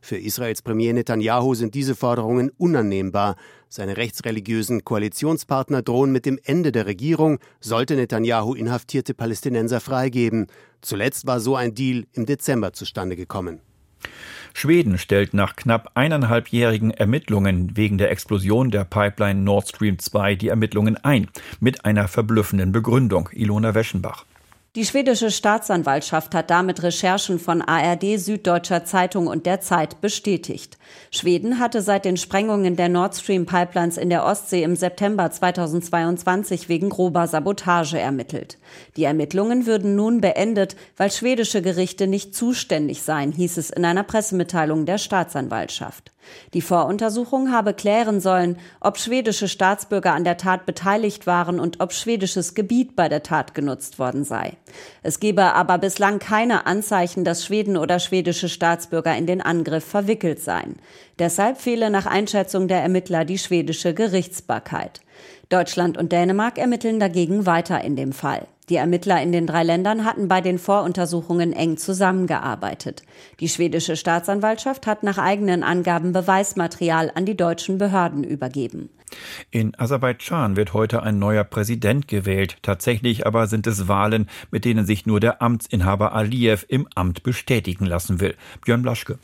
Für 0.00 0.16
Israels 0.16 0.62
Premier 0.62 0.92
Netanyahu 0.92 1.54
sind 1.54 1.74
diese 1.74 1.94
Forderungen 1.94 2.50
unannehmbar. 2.56 3.36
Seine 3.68 3.96
rechtsreligiösen 3.96 4.84
Koalitionspartner 4.84 5.82
drohen 5.82 6.12
mit 6.12 6.26
dem 6.26 6.38
Ende 6.44 6.72
der 6.72 6.86
Regierung, 6.86 7.38
sollte 7.60 7.96
Netanyahu 7.96 8.54
inhaftierte 8.54 9.14
Palästinenser 9.14 9.80
freigeben. 9.80 10.46
Zuletzt 10.80 11.26
war 11.26 11.40
so 11.40 11.56
ein 11.56 11.74
Deal 11.74 12.04
im 12.12 12.26
Dezember 12.26 12.72
zustande 12.72 13.16
gekommen. 13.16 13.60
Schweden 14.52 14.98
stellt 14.98 15.34
nach 15.34 15.56
knapp 15.56 15.90
eineinhalbjährigen 15.94 16.92
Ermittlungen 16.92 17.76
wegen 17.76 17.98
der 17.98 18.12
Explosion 18.12 18.70
der 18.70 18.84
Pipeline 18.84 19.40
Nord 19.40 19.68
Stream 19.68 19.98
2 19.98 20.36
die 20.36 20.48
Ermittlungen 20.48 20.96
ein, 20.96 21.28
mit 21.58 21.84
einer 21.84 22.06
verblüffenden 22.06 22.70
Begründung. 22.70 23.28
Ilona 23.32 23.74
Weschenbach. 23.74 24.24
Die 24.76 24.84
schwedische 24.84 25.30
Staatsanwaltschaft 25.30 26.34
hat 26.34 26.50
damit 26.50 26.82
Recherchen 26.82 27.38
von 27.38 27.62
ARD, 27.62 28.18
Süddeutscher 28.18 28.84
Zeitung 28.84 29.28
und 29.28 29.46
der 29.46 29.60
Zeit 29.60 30.00
bestätigt. 30.00 30.78
Schweden 31.12 31.60
hatte 31.60 31.80
seit 31.80 32.04
den 32.04 32.16
Sprengungen 32.16 32.74
der 32.74 32.88
Nord 32.88 33.14
Stream 33.14 33.46
Pipelines 33.46 33.98
in 33.98 34.10
der 34.10 34.24
Ostsee 34.24 34.64
im 34.64 34.74
September 34.74 35.30
2022 35.30 36.68
wegen 36.68 36.90
grober 36.90 37.28
Sabotage 37.28 38.00
ermittelt. 38.00 38.58
Die 38.96 39.04
Ermittlungen 39.04 39.66
würden 39.66 39.94
nun 39.94 40.20
beendet, 40.20 40.74
weil 40.96 41.12
schwedische 41.12 41.62
Gerichte 41.62 42.08
nicht 42.08 42.34
zuständig 42.34 43.02
seien, 43.02 43.30
hieß 43.30 43.58
es 43.58 43.70
in 43.70 43.84
einer 43.84 44.02
Pressemitteilung 44.02 44.86
der 44.86 44.98
Staatsanwaltschaft. 44.98 46.10
Die 46.52 46.62
Voruntersuchung 46.62 47.52
habe 47.52 47.74
klären 47.74 48.20
sollen, 48.20 48.58
ob 48.80 48.98
schwedische 48.98 49.46
Staatsbürger 49.46 50.14
an 50.14 50.24
der 50.24 50.36
Tat 50.36 50.66
beteiligt 50.66 51.26
waren 51.26 51.60
und 51.60 51.80
ob 51.80 51.92
schwedisches 51.92 52.54
Gebiet 52.54 52.96
bei 52.96 53.08
der 53.08 53.22
Tat 53.22 53.54
genutzt 53.54 53.98
worden 53.98 54.24
sei. 54.24 54.56
Es 55.02 55.20
gebe 55.20 55.42
aber 55.54 55.78
bislang 55.78 56.18
keine 56.18 56.66
Anzeichen, 56.66 57.24
dass 57.24 57.44
Schweden 57.44 57.76
oder 57.76 57.98
schwedische 57.98 58.48
Staatsbürger 58.48 59.16
in 59.16 59.26
den 59.26 59.40
Angriff 59.40 59.84
verwickelt 59.84 60.40
seien. 60.40 60.76
Deshalb 61.18 61.60
fehle 61.60 61.90
nach 61.90 62.06
Einschätzung 62.06 62.68
der 62.68 62.82
Ermittler 62.82 63.24
die 63.24 63.38
schwedische 63.38 63.94
Gerichtsbarkeit. 63.94 65.00
Deutschland 65.48 65.98
und 65.98 66.12
Dänemark 66.12 66.58
ermitteln 66.58 66.98
dagegen 66.98 67.46
weiter 67.46 67.82
in 67.82 67.96
dem 67.96 68.12
Fall. 68.12 68.46
Die 68.70 68.76
Ermittler 68.76 69.22
in 69.22 69.30
den 69.30 69.46
drei 69.46 69.62
Ländern 69.62 70.04
hatten 70.04 70.26
bei 70.26 70.40
den 70.40 70.58
Voruntersuchungen 70.58 71.52
eng 71.52 71.76
zusammengearbeitet. 71.76 73.02
Die 73.40 73.48
schwedische 73.48 73.96
Staatsanwaltschaft 73.96 74.86
hat 74.86 75.02
nach 75.02 75.18
eigenen 75.18 75.62
Angaben 75.62 76.12
Beweismaterial 76.12 77.12
an 77.14 77.26
die 77.26 77.36
deutschen 77.36 77.76
Behörden 77.76 78.24
übergeben. 78.24 78.88
In 79.50 79.78
Aserbaidschan 79.78 80.56
wird 80.56 80.72
heute 80.72 81.02
ein 81.02 81.18
neuer 81.18 81.44
Präsident 81.44 82.08
gewählt. 82.08 82.56
Tatsächlich 82.62 83.26
aber 83.26 83.46
sind 83.46 83.66
es 83.66 83.86
Wahlen, 83.86 84.28
mit 84.50 84.64
denen 84.64 84.86
sich 84.86 85.06
nur 85.06 85.20
der 85.20 85.42
Amtsinhaber 85.42 86.14
Aliyev 86.14 86.64
im 86.68 86.88
Amt 86.94 87.22
bestätigen 87.22 87.84
lassen 87.84 88.20
will. 88.20 88.34
Björn 88.64 88.82
Blaschke. 88.82 89.18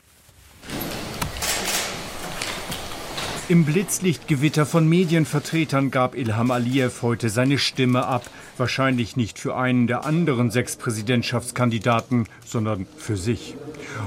Im 3.51 3.65
Blitzlichtgewitter 3.65 4.65
von 4.65 4.87
Medienvertretern 4.87 5.91
gab 5.91 6.15
Ilham 6.15 6.51
Aliyev 6.51 7.01
heute 7.01 7.29
seine 7.29 7.57
Stimme 7.57 8.05
ab. 8.07 8.23
Wahrscheinlich 8.55 9.17
nicht 9.17 9.39
für 9.39 9.57
einen 9.57 9.87
der 9.87 10.05
anderen 10.05 10.51
sechs 10.51 10.77
Präsidentschaftskandidaten, 10.77 12.27
sondern 12.45 12.87
für 12.95 13.17
sich. 13.17 13.57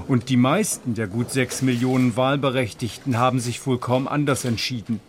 Und 0.08 0.30
die 0.30 0.38
meisten 0.38 0.94
der 0.94 1.08
gut 1.08 1.30
sechs 1.30 1.60
Millionen 1.60 2.16
Wahlberechtigten 2.16 3.18
haben 3.18 3.38
sich 3.38 3.66
wohl 3.66 3.76
kaum 3.76 4.08
anders 4.08 4.46
entschieden. 4.46 5.00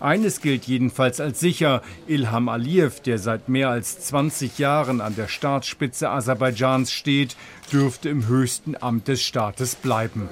Eines 0.00 0.40
gilt 0.40 0.64
jedenfalls 0.64 1.20
als 1.20 1.40
sicher. 1.40 1.82
Ilham 2.06 2.48
Aliyev, 2.48 3.00
der 3.00 3.18
seit 3.18 3.48
mehr 3.48 3.70
als 3.70 4.00
20 4.00 4.58
Jahren 4.58 5.00
an 5.00 5.16
der 5.16 5.28
Staatsspitze 5.28 6.10
Aserbaidschans 6.10 6.92
steht, 6.92 7.36
dürfte 7.72 8.08
im 8.08 8.26
höchsten 8.28 8.76
Amt 8.80 9.08
des 9.08 9.22
Staates 9.22 9.74
bleiben. 9.74 10.28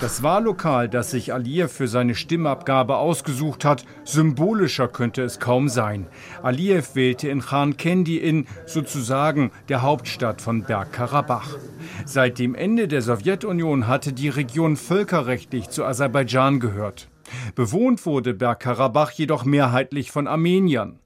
Das 0.00 0.22
Wahllokal, 0.22 0.88
das 0.88 1.12
sich 1.12 1.32
Aliyev 1.32 1.72
für 1.72 1.88
seine 1.88 2.14
Stimmabgabe 2.14 2.96
ausgesucht 2.96 3.64
hat, 3.64 3.86
symbolischer 4.04 4.88
könnte 4.88 5.22
es 5.22 5.38
kaum 5.38 5.68
sein. 5.68 6.06
Aliyev 6.42 6.94
wählte 6.94 7.28
in 7.28 7.40
Khan 7.40 7.76
Kendi 7.76 8.18
in, 8.18 8.46
sozusagen 8.66 9.50
der 9.68 9.82
Hauptstadt 9.82 10.42
von 10.42 10.64
Bergkarabach. 10.64 11.56
Seit 12.04 12.38
dem 12.38 12.54
Ende 12.54 12.88
der 12.88 13.02
Sowjetunion 13.02 13.86
hatte 13.86 14.12
die 14.12 14.28
Region 14.28 14.76
völkerrechtlich 14.76 15.70
zu 15.70 15.84
Aserbaidschan 15.84 16.60
gehört. 16.60 17.08
Bewohnt 17.54 18.04
wurde 18.06 18.34
Bergkarabach 18.34 19.10
jedoch 19.12 19.44
mehrheitlich 19.44 20.10
von 20.10 20.26
Armeniern. 20.26 20.98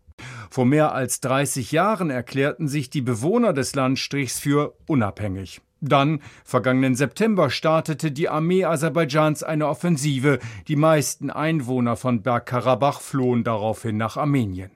Vor 0.51 0.65
mehr 0.65 0.93
als 0.93 1.21
30 1.21 1.73
Jahren 1.73 2.11
erklärten 2.11 2.69
sich 2.69 2.91
die 2.91 3.03
Bewohner 3.03 3.53
des 3.53 3.75
Landstrichs 3.75 4.39
für 4.39 4.75
unabhängig. 4.87 5.61
Dann, 5.81 6.21
vergangenen 6.45 6.97
September, 6.97 7.51
startete 7.51 8.11
die 8.11 8.29
Armee 8.29 8.65
Aserbaidschans 8.65 9.45
eine 9.45 9.69
Offensive. 9.69 10.41
Die 10.67 10.77
meisten 10.77 11.31
Einwohner 11.31 11.97
von 11.97 12.23
Bergkarabach 12.23 13.01
flohen 13.01 13.45
daraufhin 13.45 13.97
nach 13.97 14.17
Armenien. 14.17 14.73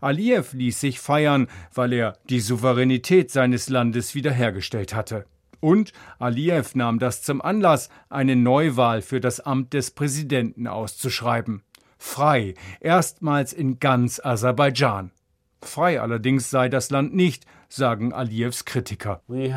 Aliyev 0.00 0.52
ließ 0.52 0.78
sich 0.78 1.00
feiern, 1.00 1.48
weil 1.74 1.92
er 1.92 2.16
die 2.28 2.38
Souveränität 2.38 3.32
seines 3.32 3.68
Landes 3.68 4.14
wiederhergestellt 4.14 4.94
hatte. 4.94 5.26
Und 5.64 5.92
Aliyev 6.18 6.74
nahm 6.74 6.98
das 6.98 7.22
zum 7.22 7.40
Anlass, 7.40 7.88
eine 8.10 8.36
Neuwahl 8.36 9.00
für 9.00 9.18
das 9.18 9.40
Amt 9.40 9.72
des 9.72 9.92
Präsidenten 9.92 10.66
auszuschreiben. 10.66 11.62
Frei, 11.96 12.52
erstmals 12.80 13.54
in 13.54 13.78
ganz 13.78 14.20
Aserbaidschan. 14.22 15.10
Frei 15.62 16.02
allerdings 16.02 16.50
sei 16.50 16.68
das 16.68 16.90
Land 16.90 17.14
nicht, 17.14 17.46
sagen 17.70 18.12
Aliyevs 18.12 18.66
Kritiker. 18.66 19.22
Wir 19.26 19.56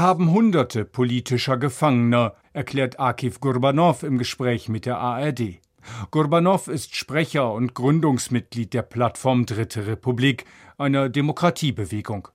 haben 0.00 0.30
hunderte 0.30 0.84
politischer 0.84 1.56
Gefangener, 1.56 2.34
erklärt 2.52 3.00
Akif 3.00 3.40
Gurbanov 3.40 4.02
im 4.02 4.18
Gespräch 4.18 4.68
mit 4.68 4.84
der 4.84 4.98
ARD. 4.98 5.62
Gurbanov 6.10 6.68
ist 6.68 6.94
Sprecher 6.96 7.50
und 7.50 7.72
Gründungsmitglied 7.72 8.74
der 8.74 8.82
Plattform 8.82 9.46
Dritte 9.46 9.86
Republik, 9.86 10.44
einer 10.76 11.08
Demokratiebewegung. 11.08 12.28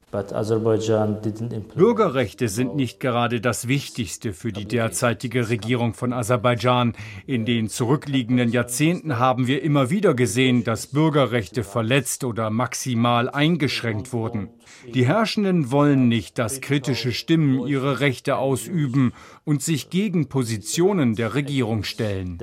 Bürgerrechte 1.75 2.47
sind 2.47 2.75
nicht 2.75 2.99
gerade 2.99 3.41
das 3.41 3.67
Wichtigste 3.67 4.33
für 4.33 4.51
die 4.51 4.65
derzeitige 4.65 5.49
Regierung 5.49 5.93
von 5.93 6.13
Aserbaidschan. 6.13 6.93
In 7.27 7.45
den 7.45 7.69
zurückliegenden 7.69 8.51
Jahrzehnten 8.51 9.19
haben 9.19 9.45
wir 9.45 9.61
immer 9.61 9.91
wieder 9.91 10.15
gesehen, 10.15 10.63
dass 10.63 10.87
Bürgerrechte 10.87 11.63
verletzt 11.63 12.23
oder 12.23 12.49
maximal 12.49 13.29
eingeschränkt 13.29 14.11
wurden. 14.11 14.49
Die 14.93 15.05
Herrschenden 15.05 15.71
wollen 15.71 16.07
nicht, 16.07 16.37
dass 16.37 16.61
kritische 16.61 17.11
Stimmen 17.11 17.67
ihre 17.67 17.99
Rechte 17.99 18.37
ausüben 18.37 19.13
und 19.45 19.61
sich 19.61 19.89
gegen 19.89 20.29
Positionen 20.29 21.15
der 21.15 21.33
Regierung 21.33 21.83
stellen. 21.83 22.37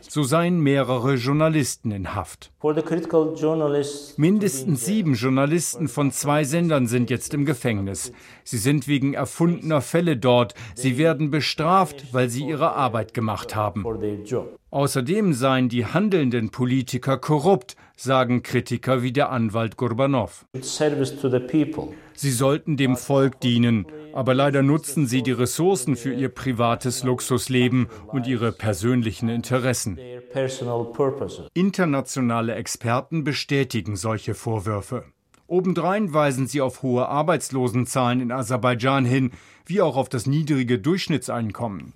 So 0.00 0.22
seien 0.22 0.60
mehrere 0.60 1.14
Journalisten 1.14 1.90
in 1.90 2.14
Haft. 2.14 2.50
Mindestens 4.16 4.84
sieben 4.84 5.14
Journalisten 5.14 5.88
von 5.88 6.10
zwei 6.10 6.44
Sendern 6.44 6.86
sind 6.86 7.10
jetzt 7.10 7.34
im 7.34 7.44
Gefängnis. 7.44 8.12
Sie 8.44 8.58
sind 8.58 8.88
wegen 8.88 9.14
erfundener 9.14 9.80
Fälle 9.80 10.16
dort. 10.16 10.54
Sie 10.74 10.98
werden 10.98 11.30
bestraft, 11.30 12.12
weil 12.12 12.28
sie 12.28 12.46
ihre 12.46 12.72
Arbeit 12.72 13.14
gemacht 13.14 13.54
haben. 13.54 13.84
Außerdem 14.70 15.32
seien 15.34 15.68
die 15.68 15.86
handelnden 15.86 16.50
Politiker 16.50 17.16
korrupt, 17.18 17.76
sagen 17.96 18.42
Kritiker 18.42 19.02
wie 19.02 19.12
der 19.12 19.30
Anwalt 19.30 19.76
Gurbanov. 19.76 20.46
Sie 22.14 22.30
sollten 22.30 22.76
dem 22.76 22.96
Volk 22.96 23.40
dienen, 23.40 23.86
aber 24.12 24.34
leider 24.34 24.62
nutzen 24.62 25.06
sie 25.06 25.22
die 25.22 25.32
Ressourcen 25.32 25.96
für 25.96 26.12
ihr 26.12 26.28
privates 26.28 27.02
Luxusleben 27.02 27.88
und 28.06 28.26
ihre 28.26 28.52
persönlichen 28.52 29.28
Interessen. 29.28 29.98
Internationale 31.54 32.54
Experten 32.54 33.24
bestätigen 33.24 33.96
solche 33.96 34.34
Vorwürfe. 34.34 35.04
Obendrein 35.46 36.14
weisen 36.14 36.46
sie 36.46 36.60
auf 36.60 36.82
hohe 36.82 37.06
Arbeitslosenzahlen 37.08 38.20
in 38.20 38.32
Aserbaidschan 38.32 39.04
hin, 39.04 39.30
wie 39.66 39.82
auch 39.82 39.96
auf 39.96 40.08
das 40.08 40.26
niedrige 40.26 40.78
Durchschnittseinkommen. 40.78 41.92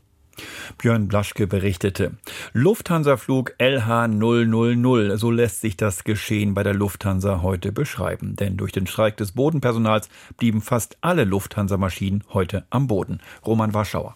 Björn 0.78 1.08
Blaschke 1.08 1.46
berichtete. 1.46 2.12
Lufthansa-Flug 2.52 3.54
LH000, 3.58 5.16
so 5.16 5.30
lässt 5.30 5.60
sich 5.60 5.76
das 5.76 6.04
Geschehen 6.04 6.54
bei 6.54 6.62
der 6.62 6.74
Lufthansa 6.74 7.42
heute 7.42 7.72
beschreiben. 7.72 8.36
Denn 8.36 8.56
durch 8.56 8.72
den 8.72 8.86
Streik 8.86 9.16
des 9.16 9.32
Bodenpersonals 9.32 10.08
blieben 10.36 10.60
fast 10.60 10.96
alle 11.00 11.24
Lufthansa-Maschinen 11.24 12.24
heute 12.32 12.64
am 12.70 12.86
Boden. 12.86 13.20
Roman 13.44 13.74
Warschauer. 13.74 14.14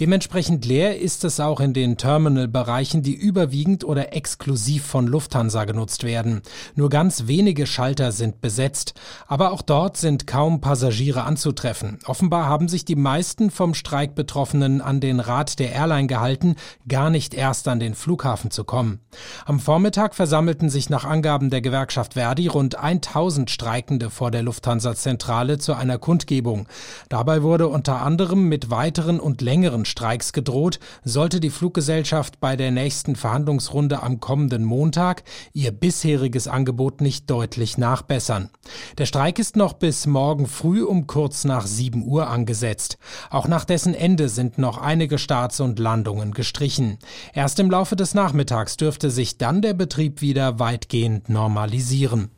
Dementsprechend 0.00 0.64
leer 0.64 0.98
ist 0.98 1.22
es 1.22 1.38
auch 1.38 1.60
in 1.60 1.74
den 1.74 1.98
Terminalbereichen, 1.98 3.02
die 3.02 3.14
überwiegend 3.14 3.84
oder 3.84 4.14
exklusiv 4.14 4.84
von 4.86 5.06
Lufthansa 5.06 5.64
genutzt 5.64 6.02
werden. 6.02 6.40
Nur 6.74 6.88
ganz 6.88 7.26
wenige 7.26 7.66
Schalter 7.66 8.10
sind 8.10 8.40
besetzt, 8.40 8.94
aber 9.26 9.52
auch 9.52 9.60
dort 9.60 9.98
sind 9.98 10.26
kaum 10.26 10.60
Passagiere 10.60 11.24
anzutreffen. 11.24 11.98
Offenbar 12.06 12.46
haben 12.46 12.68
sich 12.68 12.84
die 12.86 12.96
meisten 12.96 13.50
vom 13.50 13.74
Streik 13.74 14.14
Betroffenen 14.14 14.80
an 14.80 15.00
den 15.00 15.20
Rat 15.20 15.58
der 15.58 15.72
Airline 15.72 16.06
gehalten, 16.06 16.56
gar 16.88 17.10
nicht 17.10 17.34
erst 17.34 17.68
an 17.68 17.78
den 17.78 17.94
Flughafen 17.94 18.50
zu 18.50 18.64
kommen. 18.64 19.00
Am 19.44 19.60
Vormittag 19.60 20.14
versammelten 20.14 20.70
sich 20.70 20.88
nach 20.88 21.04
Angaben 21.04 21.50
der 21.50 21.60
Gewerkschaft 21.60 22.14
Verdi 22.14 22.48
rund 22.48 22.76
1000 22.76 23.50
Streikende 23.50 24.08
vor 24.08 24.30
der 24.30 24.42
Lufthansa-Zentrale 24.42 25.58
zu 25.58 25.74
einer 25.74 25.98
Kundgebung. 25.98 26.66
Dabei 27.10 27.42
wurde 27.42 27.68
unter 27.68 28.00
anderem 28.00 28.48
mit 28.48 28.70
weiteren 28.70 29.20
und 29.20 29.42
längeren 29.42 29.81
Streiks 29.84 30.32
gedroht, 30.32 30.78
sollte 31.04 31.40
die 31.40 31.50
Fluggesellschaft 31.50 32.40
bei 32.40 32.56
der 32.56 32.70
nächsten 32.70 33.16
Verhandlungsrunde 33.16 34.02
am 34.02 34.20
kommenden 34.20 34.64
Montag 34.64 35.22
ihr 35.52 35.72
bisheriges 35.72 36.48
Angebot 36.48 37.00
nicht 37.00 37.30
deutlich 37.30 37.78
nachbessern. 37.78 38.50
Der 38.98 39.06
Streik 39.06 39.38
ist 39.38 39.56
noch 39.56 39.74
bis 39.74 40.06
morgen 40.06 40.46
früh 40.46 40.82
um 40.82 41.06
kurz 41.06 41.44
nach 41.44 41.66
7 41.66 42.04
Uhr 42.04 42.28
angesetzt. 42.28 42.98
Auch 43.30 43.48
nach 43.48 43.64
dessen 43.64 43.94
Ende 43.94 44.28
sind 44.28 44.58
noch 44.58 44.78
einige 44.78 45.18
Starts 45.18 45.60
und 45.60 45.78
Landungen 45.78 46.32
gestrichen. 46.32 46.98
Erst 47.34 47.58
im 47.58 47.70
Laufe 47.70 47.96
des 47.96 48.14
Nachmittags 48.14 48.76
dürfte 48.76 49.10
sich 49.10 49.38
dann 49.38 49.62
der 49.62 49.74
Betrieb 49.74 50.20
wieder 50.20 50.58
weitgehend 50.58 51.28
normalisieren. 51.28 52.30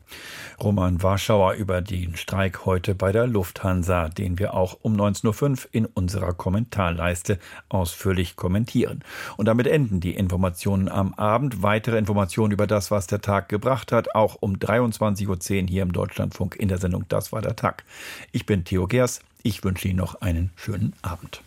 Roman 0.62 1.02
Warschauer 1.02 1.54
über 1.54 1.82
den 1.82 2.16
Streik 2.16 2.64
heute 2.66 2.94
bei 2.94 3.12
der 3.12 3.26
Lufthansa, 3.26 4.08
den 4.08 4.38
wir 4.38 4.54
auch 4.54 4.78
um 4.82 4.94
19.05 4.94 5.50
Uhr 5.50 5.58
in 5.72 5.86
unserer 5.86 6.32
Kommentarleiste 6.32 7.38
ausführlich 7.68 8.36
kommentieren. 8.36 9.04
Und 9.36 9.46
damit 9.46 9.66
enden 9.66 10.00
die 10.00 10.14
Informationen 10.14 10.88
am 10.88 11.14
Abend. 11.14 11.62
Weitere 11.62 11.98
Informationen 11.98 12.52
über 12.52 12.66
das, 12.66 12.90
was 12.90 13.06
der 13.06 13.20
Tag 13.20 13.48
gebracht 13.48 13.92
hat, 13.92 14.14
auch 14.14 14.36
um 14.40 14.54
23.10 14.56 15.28
Uhr 15.28 15.68
hier 15.68 15.82
im 15.82 15.92
Deutschlandfunk 15.92 16.56
in 16.56 16.68
der 16.68 16.78
Sendung 16.78 17.04
Das 17.08 17.32
war 17.32 17.42
der 17.42 17.56
Tag. 17.56 17.84
Ich 18.32 18.46
bin 18.46 18.64
Theo 18.64 18.86
Gers. 18.86 19.20
Ich 19.42 19.62
wünsche 19.62 19.88
Ihnen 19.88 19.98
noch 19.98 20.22
einen 20.22 20.50
schönen 20.56 20.94
Abend. 21.02 21.44